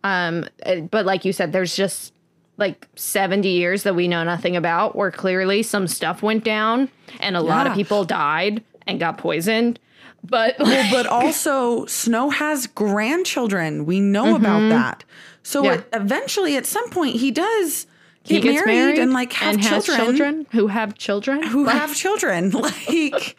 Um, 0.03 0.45
uh, 0.65 0.81
but 0.81 1.05
like 1.05 1.25
you 1.25 1.33
said, 1.33 1.51
there's 1.51 1.75
just 1.75 2.13
like 2.57 2.87
70 2.95 3.47
years 3.47 3.83
that 3.83 3.95
we 3.95 4.07
know 4.07 4.23
nothing 4.23 4.55
about, 4.55 4.95
where 4.95 5.11
clearly 5.11 5.63
some 5.63 5.87
stuff 5.87 6.23
went 6.23 6.43
down 6.43 6.89
and 7.19 7.35
a 7.35 7.41
lot 7.41 7.67
of 7.67 7.73
people 7.73 8.03
died 8.03 8.63
and 8.87 8.99
got 8.99 9.17
poisoned. 9.17 9.79
But 10.23 10.57
but 10.57 11.05
also 11.07 11.85
Snow 11.85 12.29
has 12.29 12.67
grandchildren. 12.67 13.85
We 13.85 13.99
know 13.99 14.25
mm-hmm. 14.25 14.45
about 14.45 14.69
that. 14.69 15.03
So 15.43 15.63
Yeah. 15.63 15.73
it- 15.75 15.89
eventually, 15.93 16.57
at 16.57 16.65
some 16.65 16.89
point, 16.89 17.17
he 17.17 17.31
does 17.31 17.85
he 18.23 18.35
get 18.35 18.43
gets 18.43 18.65
married, 18.65 18.75
married 18.75 18.99
and 18.99 19.13
like 19.13 19.33
have 19.33 19.53
and 19.55 19.63
has 19.63 19.85
children, 19.85 20.05
children 20.05 20.47
who 20.51 20.67
have 20.67 20.97
children. 20.97 21.43
who 21.43 21.65
have 21.65 21.95
children. 21.95 22.51
Like 22.57 23.37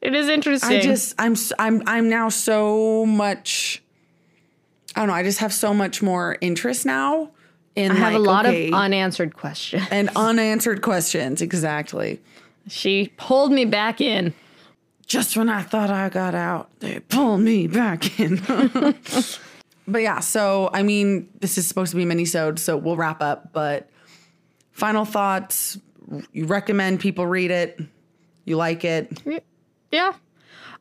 it 0.00 0.14
is 0.14 0.28
interesting. 0.28 0.78
I 0.78 0.80
just, 0.80 1.14
I'm, 1.18 1.34
I'm, 1.58 1.82
I'm 1.86 2.08
now 2.08 2.30
so 2.30 3.04
much. 3.04 3.82
I 4.96 5.00
don't 5.00 5.08
know. 5.08 5.14
I 5.14 5.22
just 5.22 5.40
have 5.40 5.52
so 5.52 5.74
much 5.74 6.00
more 6.00 6.38
interest 6.40 6.86
now 6.86 7.30
in 7.76 7.92
I 7.92 7.94
have 7.94 8.12
like, 8.12 8.20
a 8.20 8.22
lot 8.22 8.46
okay, 8.46 8.68
of 8.68 8.74
unanswered 8.74 9.34
questions. 9.36 9.86
and 9.90 10.10
unanswered 10.16 10.82
questions. 10.82 11.40
Exactly. 11.42 12.20
She 12.68 13.12
pulled 13.16 13.52
me 13.52 13.64
back 13.64 14.00
in. 14.00 14.34
just 15.06 15.36
when 15.36 15.48
I 15.48 15.62
thought 15.62 15.90
I 15.90 16.08
got 16.08 16.34
out, 16.34 16.68
they 16.80 17.00
pull 17.00 17.38
me 17.38 17.66
back 17.66 18.20
in. 18.20 18.36
but 19.88 20.02
yeah, 20.02 20.20
so 20.20 20.70
I 20.72 20.82
mean, 20.82 21.28
this 21.40 21.58
is 21.58 21.66
supposed 21.66 21.90
to 21.92 21.96
be 21.96 22.04
mini-sode, 22.04 22.58
so 22.58 22.76
we'll 22.76 22.96
wrap 22.96 23.22
up. 23.22 23.52
But 23.52 23.88
final 24.72 25.04
thoughts: 25.04 25.78
you 26.32 26.46
recommend 26.46 27.00
people 27.00 27.26
read 27.26 27.50
it? 27.50 27.80
You 28.44 28.56
like 28.56 28.84
it? 28.84 29.22
Yeah. 29.90 30.12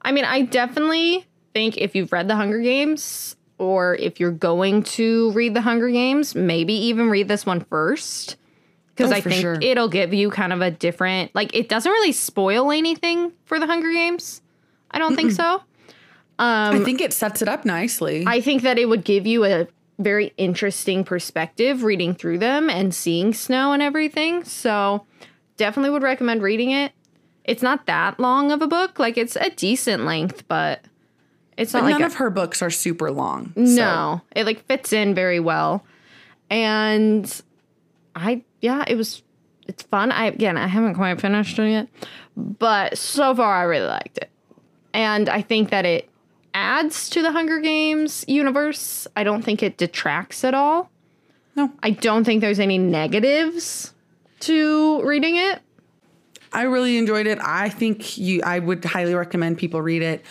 I 0.02 0.12
mean, 0.12 0.26
I 0.26 0.44
definitely 0.44 1.26
think 1.54 1.78
if 1.78 1.96
you've 1.96 2.12
read 2.12 2.28
The 2.28 2.36
Hunger 2.36 2.62
Games 2.62 3.36
or 3.60 3.96
if 3.96 4.20
you're 4.20 4.32
going 4.32 4.84
to 4.84 5.32
read 5.32 5.54
The 5.54 5.62
Hunger 5.62 5.90
Games, 5.90 6.34
maybe 6.36 6.74
even 6.74 7.10
read 7.10 7.28
this 7.28 7.46
one 7.46 7.62
first. 7.62 8.38
Because 8.96 9.12
Oh, 9.12 9.16
I 9.16 9.22
think 9.22 9.42
sure. 9.42 9.58
it'll 9.62 9.88
give 9.88 10.14
you 10.14 10.30
kind 10.30 10.52
of 10.52 10.62
a 10.62 10.72
different, 10.72 11.34
like, 11.34 11.56
it 11.56 11.70
doesn't 11.70 11.92
really 11.92 12.12
spoil 12.12 12.72
anything 12.72 13.32
for 13.46 13.60
The 13.60 13.66
Hunger 13.68 13.92
Games. 13.92 14.42
I 14.92 14.98
don't 14.98 15.16
think 15.16 15.32
so. 15.32 15.62
I 16.40 16.82
think 16.84 17.02
it 17.02 17.14
sets 17.14 17.42
it 17.42 17.48
up 17.48 17.66
nicely. 17.66 18.22
Um, 18.22 18.28
I 18.28 18.42
think 18.42 18.62
that 18.64 18.78
it 18.78 18.88
would 18.88 19.04
give 19.04 19.28
you 19.28 19.46
a 19.46 19.68
very 20.00 20.34
interesting 20.38 21.04
perspective 21.04 21.84
reading 21.84 22.16
through 22.16 22.38
them 22.40 22.70
and 22.70 22.94
seeing 22.96 23.34
snow 23.34 23.74
and 23.74 23.82
everything. 23.82 24.44
So 24.46 25.06
definitely 25.58 25.90
would 25.92 26.04
recommend 26.04 26.42
reading 26.42 26.72
it. 26.72 26.94
It's 27.44 27.62
not 27.62 27.86
that 27.88 28.20
long 28.20 28.52
of 28.52 28.62
a 28.62 28.68
book. 28.68 29.00
Like 29.00 29.18
it's 29.18 29.36
a 29.36 29.50
decent 29.50 30.06
length, 30.06 30.48
but 30.48 30.84
it's 31.60 31.74
not 31.74 31.84
None 31.84 31.92
like 31.94 32.02
a, 32.02 32.06
of 32.06 32.16
her 32.16 32.30
books 32.30 32.62
are 32.62 32.70
super 32.70 33.12
long. 33.12 33.54
so- 33.56 33.62
no. 33.62 34.22
It 34.36 34.46
like 34.46 34.66
fits 34.66 34.94
in 34.94 35.14
very 35.14 35.40
well. 35.40 35.84
And 36.50 37.42
I 38.16 38.44
yeah, 38.62 38.84
it 38.88 38.96
was 38.96 39.22
it's 39.68 39.84
fun. 39.84 40.12
I 40.12 40.26
again, 40.26 40.58
I 40.58 40.68
haven't 40.68 40.96
quite 40.96 41.20
finished 41.22 41.60
it 41.60 41.70
yet, 41.70 41.88
but 42.36 42.98
so 42.98 43.36
far 43.36 43.56
I 43.56 43.64
really 43.64 43.88
liked 43.88 44.18
it. 44.18 44.30
And 44.94 45.30
I 45.30 45.42
think 45.44 45.70
that 45.70 45.86
it 45.86 46.10
adds 46.54 47.10
to 47.12 47.22
the 47.22 47.32
Hunger 47.32 47.60
Games 47.60 48.26
universe. 48.28 49.08
I 49.16 49.24
don't 49.24 49.44
think 49.44 49.62
it 49.62 49.78
detracts 49.78 50.44
at 50.44 50.54
all. 50.56 50.90
No. 51.56 51.72
I 51.84 51.92
don't 51.92 52.24
think 52.24 52.42
there's 52.42 52.60
any 52.60 52.78
negatives 52.78 53.94
to 54.42 55.04
reading 55.04 55.36
it. 55.36 55.62
I 56.52 56.64
really 56.64 56.98
enjoyed 56.98 57.28
it. 57.28 57.38
I 57.42 57.70
think 57.70 58.18
you. 58.18 58.42
I 58.44 58.58
would 58.58 58.84
highly 58.84 59.14
recommend 59.14 59.60
people 59.60 59.82
read 59.82 60.02
it, 60.02 60.26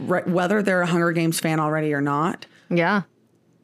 re- 0.00 0.22
whether 0.26 0.62
they're 0.62 0.82
a 0.82 0.86
Hunger 0.86 1.12
Games 1.12 1.38
fan 1.40 1.60
already 1.60 1.92
or 1.94 2.00
not. 2.00 2.46
Yeah. 2.68 3.02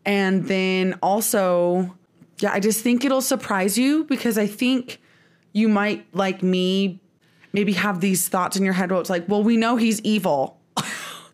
And 0.04 0.46
then 0.46 0.98
also, 1.02 1.96
yeah, 2.38 2.52
I 2.52 2.60
just 2.60 2.82
think 2.82 3.04
it'll 3.04 3.20
surprise 3.20 3.76
you 3.76 4.04
because 4.04 4.38
I 4.38 4.46
think 4.46 5.00
you 5.52 5.68
might, 5.68 6.06
like 6.14 6.42
me, 6.42 7.00
maybe 7.52 7.72
have 7.72 8.00
these 8.00 8.28
thoughts 8.28 8.56
in 8.56 8.64
your 8.64 8.74
head 8.74 8.90
where 8.90 9.00
it's 9.00 9.10
like, 9.10 9.28
well, 9.28 9.42
we 9.42 9.56
know 9.56 9.76
he's 9.76 10.00
evil. 10.02 10.60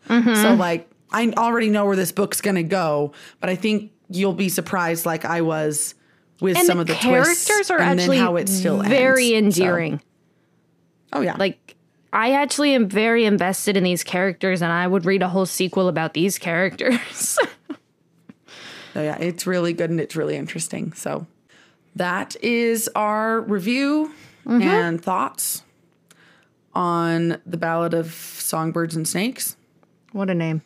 So, 0.09 0.15
mm-hmm. 0.15 0.61
like, 0.61 0.91
I 1.12 1.33
already 1.38 1.71
know 1.71 1.87
where 1.87 1.97
this 1.97 2.12
book's 2.12 2.41
going 2.41 2.57
to 2.57 2.65
go, 2.65 3.12
but 3.41 3.49
I 3.49 3.55
think 3.55 3.93
you'll 4.11 4.35
be 4.35 4.49
surprised, 4.49 5.07
like 5.07 5.25
I 5.25 5.41
was 5.43 5.95
with 6.41 6.59
And 6.59 6.67
some 6.67 6.79
the 6.79 6.83
of 6.83 6.87
the 6.88 6.95
characters 6.95 7.47
twists 7.47 7.71
are 7.71 7.79
and 7.79 8.01
actually 8.01 8.19
then 8.19 8.27
how 8.27 8.37
it 8.37 8.49
still 8.49 8.83
very 8.83 9.35
ends. 9.35 9.57
So- 9.57 9.62
endearing. 9.62 10.03
oh, 11.12 11.21
yeah. 11.21 11.37
like 11.38 11.62
I 12.12 12.33
actually 12.33 12.75
am 12.75 12.88
very 12.88 13.25
invested 13.25 13.77
in 13.77 13.85
these 13.85 14.05
characters 14.05 14.61
and 14.61 14.70
I 14.70 14.87
would 14.87 15.07
read 15.07 15.22
a 15.22 15.29
whole 15.29 15.46
sequel 15.46 15.88
about 15.88 16.14
these 16.14 16.38
characters. 16.38 17.38
So 18.92 19.01
yeah, 19.03 19.16
it's 19.18 19.46
really 19.46 19.72
good 19.72 19.90
and 19.90 19.98
it's 19.98 20.16
really 20.16 20.37
interesting. 20.37 20.92
So 20.92 21.27
that 21.96 22.37
is 22.42 22.90
our 22.94 23.40
review 23.40 24.12
mm-hmm. 24.46 24.62
and 24.62 25.03
thoughts 25.03 25.62
on 26.75 27.40
the 27.46 27.57
Ballad 27.57 27.94
of 27.94 28.12
Songbirds 28.12 28.94
and 28.94 29.07
Snakes. 29.07 29.57
what 30.12 30.29
a 30.29 30.35
name. 30.35 30.62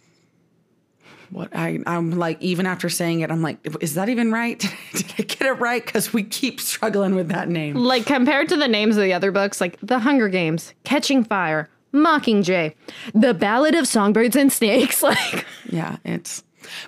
What 1.31 1.55
I 1.55 1.81
I'm 1.87 2.13
like 2.13 2.41
even 2.41 2.67
after 2.67 2.89
saying 2.89 3.21
it, 3.21 3.31
I'm 3.31 3.43
like, 3.43 3.59
is 3.81 3.95
that 3.95 4.09
even 4.09 4.33
right? 4.33 4.59
Did 4.93 5.15
I 5.19 5.23
get 5.23 5.43
it 5.43 5.53
right? 5.53 5.85
Because 5.85 6.13
we 6.13 6.23
keep 6.23 6.61
struggling 6.61 7.15
with 7.15 7.29
that 7.29 7.49
name. 7.49 7.75
Like 7.75 8.07
compared 8.07 8.49
to 8.51 8.57
the 8.57 8.69
names 8.69 8.97
of 8.97 9.03
the 9.03 9.13
other 9.13 9.33
books 9.33 9.61
like 9.61 9.79
The 9.81 9.99
Hunger 9.99 10.29
Games, 10.29 10.75
Catching 10.85 11.25
Fire, 11.25 11.69
Mockingjay, 11.93 12.75
The 13.15 13.35
Ballad 13.35 13.75
of 13.75 13.89
Songbirds 13.89 14.37
and 14.37 14.53
Snakes 14.53 15.03
like 15.03 15.47
Yeah, 15.67 15.97
it's 16.05 16.43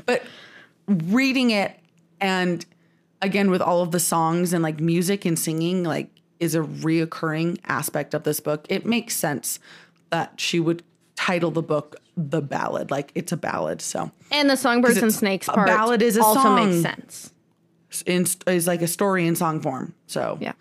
but 0.07 0.23
reading 0.87 1.51
it 1.51 1.79
and 2.21 2.65
again 3.23 3.51
with 3.51 3.61
all 3.61 3.83
of 3.83 3.91
the 3.91 4.01
songs 4.01 4.53
and 4.53 4.63
like 4.63 4.81
music 4.81 5.25
and 5.25 5.39
singing, 5.39 5.85
like 5.85 6.09
is 6.41 6.55
a 6.55 6.61
reoccurring 6.61 7.59
aspect 7.65 8.15
of 8.15 8.23
this 8.23 8.41
book, 8.41 8.67
it 8.69 8.87
makes 8.87 9.17
sense 9.17 9.59
that 10.11 10.41
she 10.41 10.61
would 10.61 10.83
title 11.19 11.51
the 11.51 11.63
book 11.63 11.97
The 12.17 12.41
Ballad. 12.41 12.93
Like 12.93 13.11
it's 13.17 13.33
a 13.33 13.37
ballad. 13.37 13.83
So 13.83 14.13
And 14.31 14.49
the 14.49 14.57
songbirds 14.57 14.99
and 14.99 15.13
snakes 15.13 15.49
a 15.49 15.53
part 15.53 15.67
ballad 15.67 16.01
is 16.01 16.17
a 16.17 16.23
also 16.23 16.41
song. 16.43 16.55
makes 16.71 16.83
sense. 16.83 17.33
in, 18.07 18.25
is 18.47 18.69
like 18.69 18.83
a 18.83 18.87
story 18.87 19.27
in 19.27 19.35
song 19.35 19.61
form. 19.61 19.95
So 20.07 20.39
Yeah. 20.41 20.53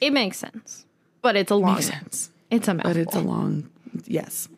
It 0.00 0.12
makes 0.14 0.38
sense. 0.38 0.86
But 1.20 1.36
it's 1.36 1.50
a 1.50 1.54
long 1.54 1.74
makes 1.74 1.86
sense. 1.86 2.30
It's 2.50 2.66
a 2.66 2.72
mouthful. 2.74 2.94
But 2.94 2.96
it's 3.00 3.14
a 3.14 3.20
long, 3.20 3.68
yes. 4.06 4.48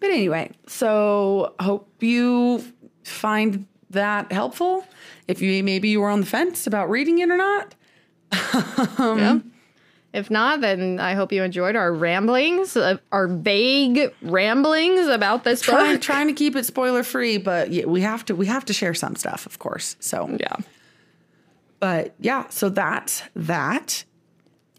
But 0.00 0.10
anyway, 0.10 0.50
so 0.66 1.54
hope 1.60 1.88
you 2.00 2.62
find 3.04 3.66
that 3.90 4.30
helpful. 4.32 4.84
If 5.28 5.40
you 5.40 5.62
maybe 5.62 5.88
you 5.90 6.00
were 6.00 6.10
on 6.10 6.20
the 6.20 6.26
fence 6.26 6.66
about 6.66 6.90
reading 6.90 7.18
it 7.20 7.30
or 7.30 7.36
not, 7.36 7.74
um, 8.98 9.18
Yeah. 9.18 9.38
If 10.16 10.30
not, 10.30 10.62
then 10.62 10.98
I 10.98 11.12
hope 11.12 11.30
you 11.30 11.42
enjoyed 11.42 11.76
our 11.76 11.92
ramblings, 11.92 12.74
uh, 12.74 12.96
our 13.12 13.28
vague 13.28 14.12
ramblings 14.22 15.08
about 15.08 15.44
this 15.44 15.60
trying, 15.60 15.96
book. 15.96 16.00
trying 16.00 16.26
to 16.28 16.32
keep 16.32 16.56
it 16.56 16.64
spoiler 16.64 17.02
free, 17.02 17.36
but 17.36 17.68
we 17.68 18.00
have 18.00 18.24
to 18.24 18.34
we 18.34 18.46
have 18.46 18.64
to 18.64 18.72
share 18.72 18.94
some 18.94 19.14
stuff, 19.14 19.44
of 19.44 19.58
course. 19.58 19.94
So 20.00 20.26
Yeah. 20.40 20.56
but 21.80 22.14
yeah, 22.18 22.48
so 22.48 22.70
that's 22.70 23.22
that. 23.34 24.04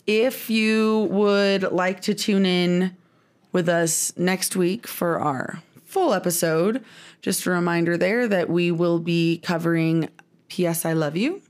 If 0.08 0.50
you 0.50 1.08
would 1.12 1.72
like 1.72 2.02
to 2.02 2.16
tune 2.16 2.46
in 2.48 2.98
with 3.52 3.70
us 3.70 4.14
next 4.18 4.56
week 4.56 4.88
for 4.88 5.20
our 5.20 5.62
full 5.86 6.14
episode, 6.16 6.84
just 7.22 7.46
a 7.46 7.52
reminder 7.52 7.96
there 7.96 8.28
that 8.28 8.50
we 8.50 8.72
will 8.72 8.98
be 9.00 9.38
covering 9.44 10.10
P.S. 10.48 10.84
I 10.84 10.94
Love 10.94 11.16
You 11.16 11.42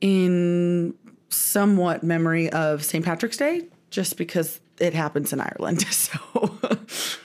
in 0.00 0.94
somewhat 1.28 2.02
memory 2.02 2.50
of 2.50 2.84
St. 2.84 3.04
Patrick's 3.04 3.36
Day, 3.36 3.62
just 3.90 4.16
because 4.16 4.60
it 4.78 4.94
happens 4.94 5.32
in 5.32 5.40
Ireland. 5.40 5.84
So 5.90 6.58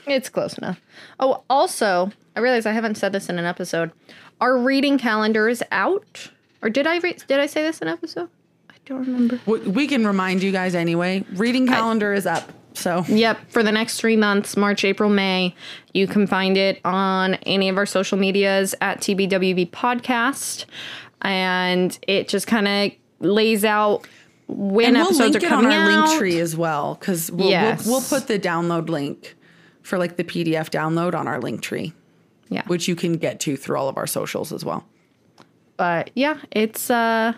It's 0.07 0.29
close 0.29 0.57
enough. 0.57 0.81
Oh, 1.19 1.43
also, 1.49 2.11
I 2.35 2.39
realize 2.39 2.65
I 2.65 2.71
haven't 2.71 2.95
said 2.95 3.11
this 3.11 3.29
in 3.29 3.37
an 3.37 3.45
episode. 3.45 3.91
Our 4.39 4.57
reading 4.57 4.97
calendar 4.97 5.47
is 5.47 5.63
out. 5.71 6.29
Or 6.61 6.69
did 6.69 6.87
I 6.87 6.97
re- 6.99 7.17
did 7.27 7.39
I 7.39 7.45
say 7.45 7.61
this 7.61 7.79
in 7.79 7.87
an 7.87 7.93
episode? 7.93 8.29
I 8.69 8.73
don't 8.85 9.01
remember. 9.05 9.39
we, 9.45 9.59
we 9.59 9.87
can 9.87 10.05
remind 10.05 10.41
you 10.41 10.51
guys 10.51 10.73
anyway. 10.75 11.23
Reading 11.33 11.67
calendar 11.67 12.13
is 12.13 12.25
up. 12.25 12.51
So 12.73 13.03
Yep, 13.07 13.51
for 13.51 13.63
the 13.63 13.71
next 13.71 13.99
three 13.99 14.15
months, 14.15 14.55
March, 14.57 14.83
April, 14.85 15.09
May. 15.09 15.53
You 15.93 16.07
can 16.07 16.25
find 16.25 16.57
it 16.57 16.79
on 16.85 17.35
any 17.45 17.69
of 17.69 17.77
our 17.77 17.85
social 17.85 18.17
medias 18.17 18.73
at 18.81 18.99
TBWB 19.01 19.69
Podcast. 19.71 20.65
And 21.21 21.97
it 22.07 22.27
just 22.27 22.47
kind 22.47 22.67
of 22.67 22.91
lays 23.21 23.63
out 23.65 24.07
when 24.47 24.87
and 24.87 24.95
we'll 24.97 25.05
episodes 25.07 25.33
link 25.33 25.43
are 25.43 25.47
it 25.47 25.51
on 25.53 25.63
coming 25.63 25.77
our 25.77 25.89
out. 25.89 26.07
link 26.09 26.19
tree 26.19 26.39
as 26.39 26.55
well 26.57 26.95
because 26.99 27.31
we'll, 27.31 27.49
Yes. 27.49 27.85
we'll, 27.85 27.99
we'll 27.99 28.07
put 28.09 28.27
the 28.27 28.37
download 28.39 28.89
link 28.89 29.35
for 29.81 29.97
like 29.97 30.17
the 30.17 30.23
pdf 30.23 30.69
download 30.69 31.15
on 31.15 31.27
our 31.27 31.39
link 31.39 31.61
tree 31.61 31.93
Yeah. 32.49 32.63
which 32.67 32.87
you 32.87 32.95
can 32.95 33.13
get 33.13 33.39
to 33.41 33.55
through 33.55 33.77
all 33.77 33.87
of 33.89 33.97
our 33.97 34.07
socials 34.07 34.51
as 34.51 34.65
well 34.65 34.85
But 35.77 36.11
yeah, 36.15 36.37
it's 36.51 36.89
uh 36.89 37.33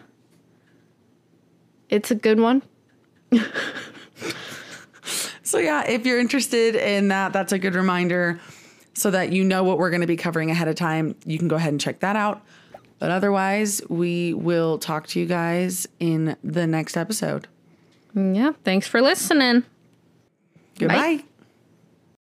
it's 1.89 2.09
a 2.09 2.15
good 2.15 2.39
one. 2.39 2.63
so 5.43 5.57
yeah 5.59 5.83
if 5.87 6.05
you're 6.05 6.19
interested 6.19 6.75
in 6.75 7.09
that 7.09 7.33
that's 7.33 7.51
a 7.51 7.59
good 7.59 7.75
reminder 7.75 8.39
so 8.93 9.11
that 9.11 9.31
you 9.31 9.43
know 9.43 9.63
what 9.63 9.77
we're 9.77 9.89
going 9.89 10.01
to 10.01 10.07
be 10.07 10.15
covering 10.15 10.49
ahead 10.51 10.67
of 10.67 10.75
time 10.75 11.15
you 11.25 11.37
can 11.37 11.47
go 11.47 11.55
ahead 11.55 11.69
and 11.71 11.81
check 11.81 11.99
that 11.99 12.15
out 12.15 12.41
but 13.03 13.11
otherwise 13.11 13.81
we 13.89 14.33
will 14.33 14.77
talk 14.77 15.07
to 15.07 15.19
you 15.19 15.25
guys 15.25 15.85
in 15.99 16.37
the 16.41 16.65
next 16.65 16.95
episode. 16.95 17.49
Yeah, 18.15 18.53
thanks 18.63 18.87
for 18.87 19.01
listening. 19.01 19.63
goodbye 20.79 21.25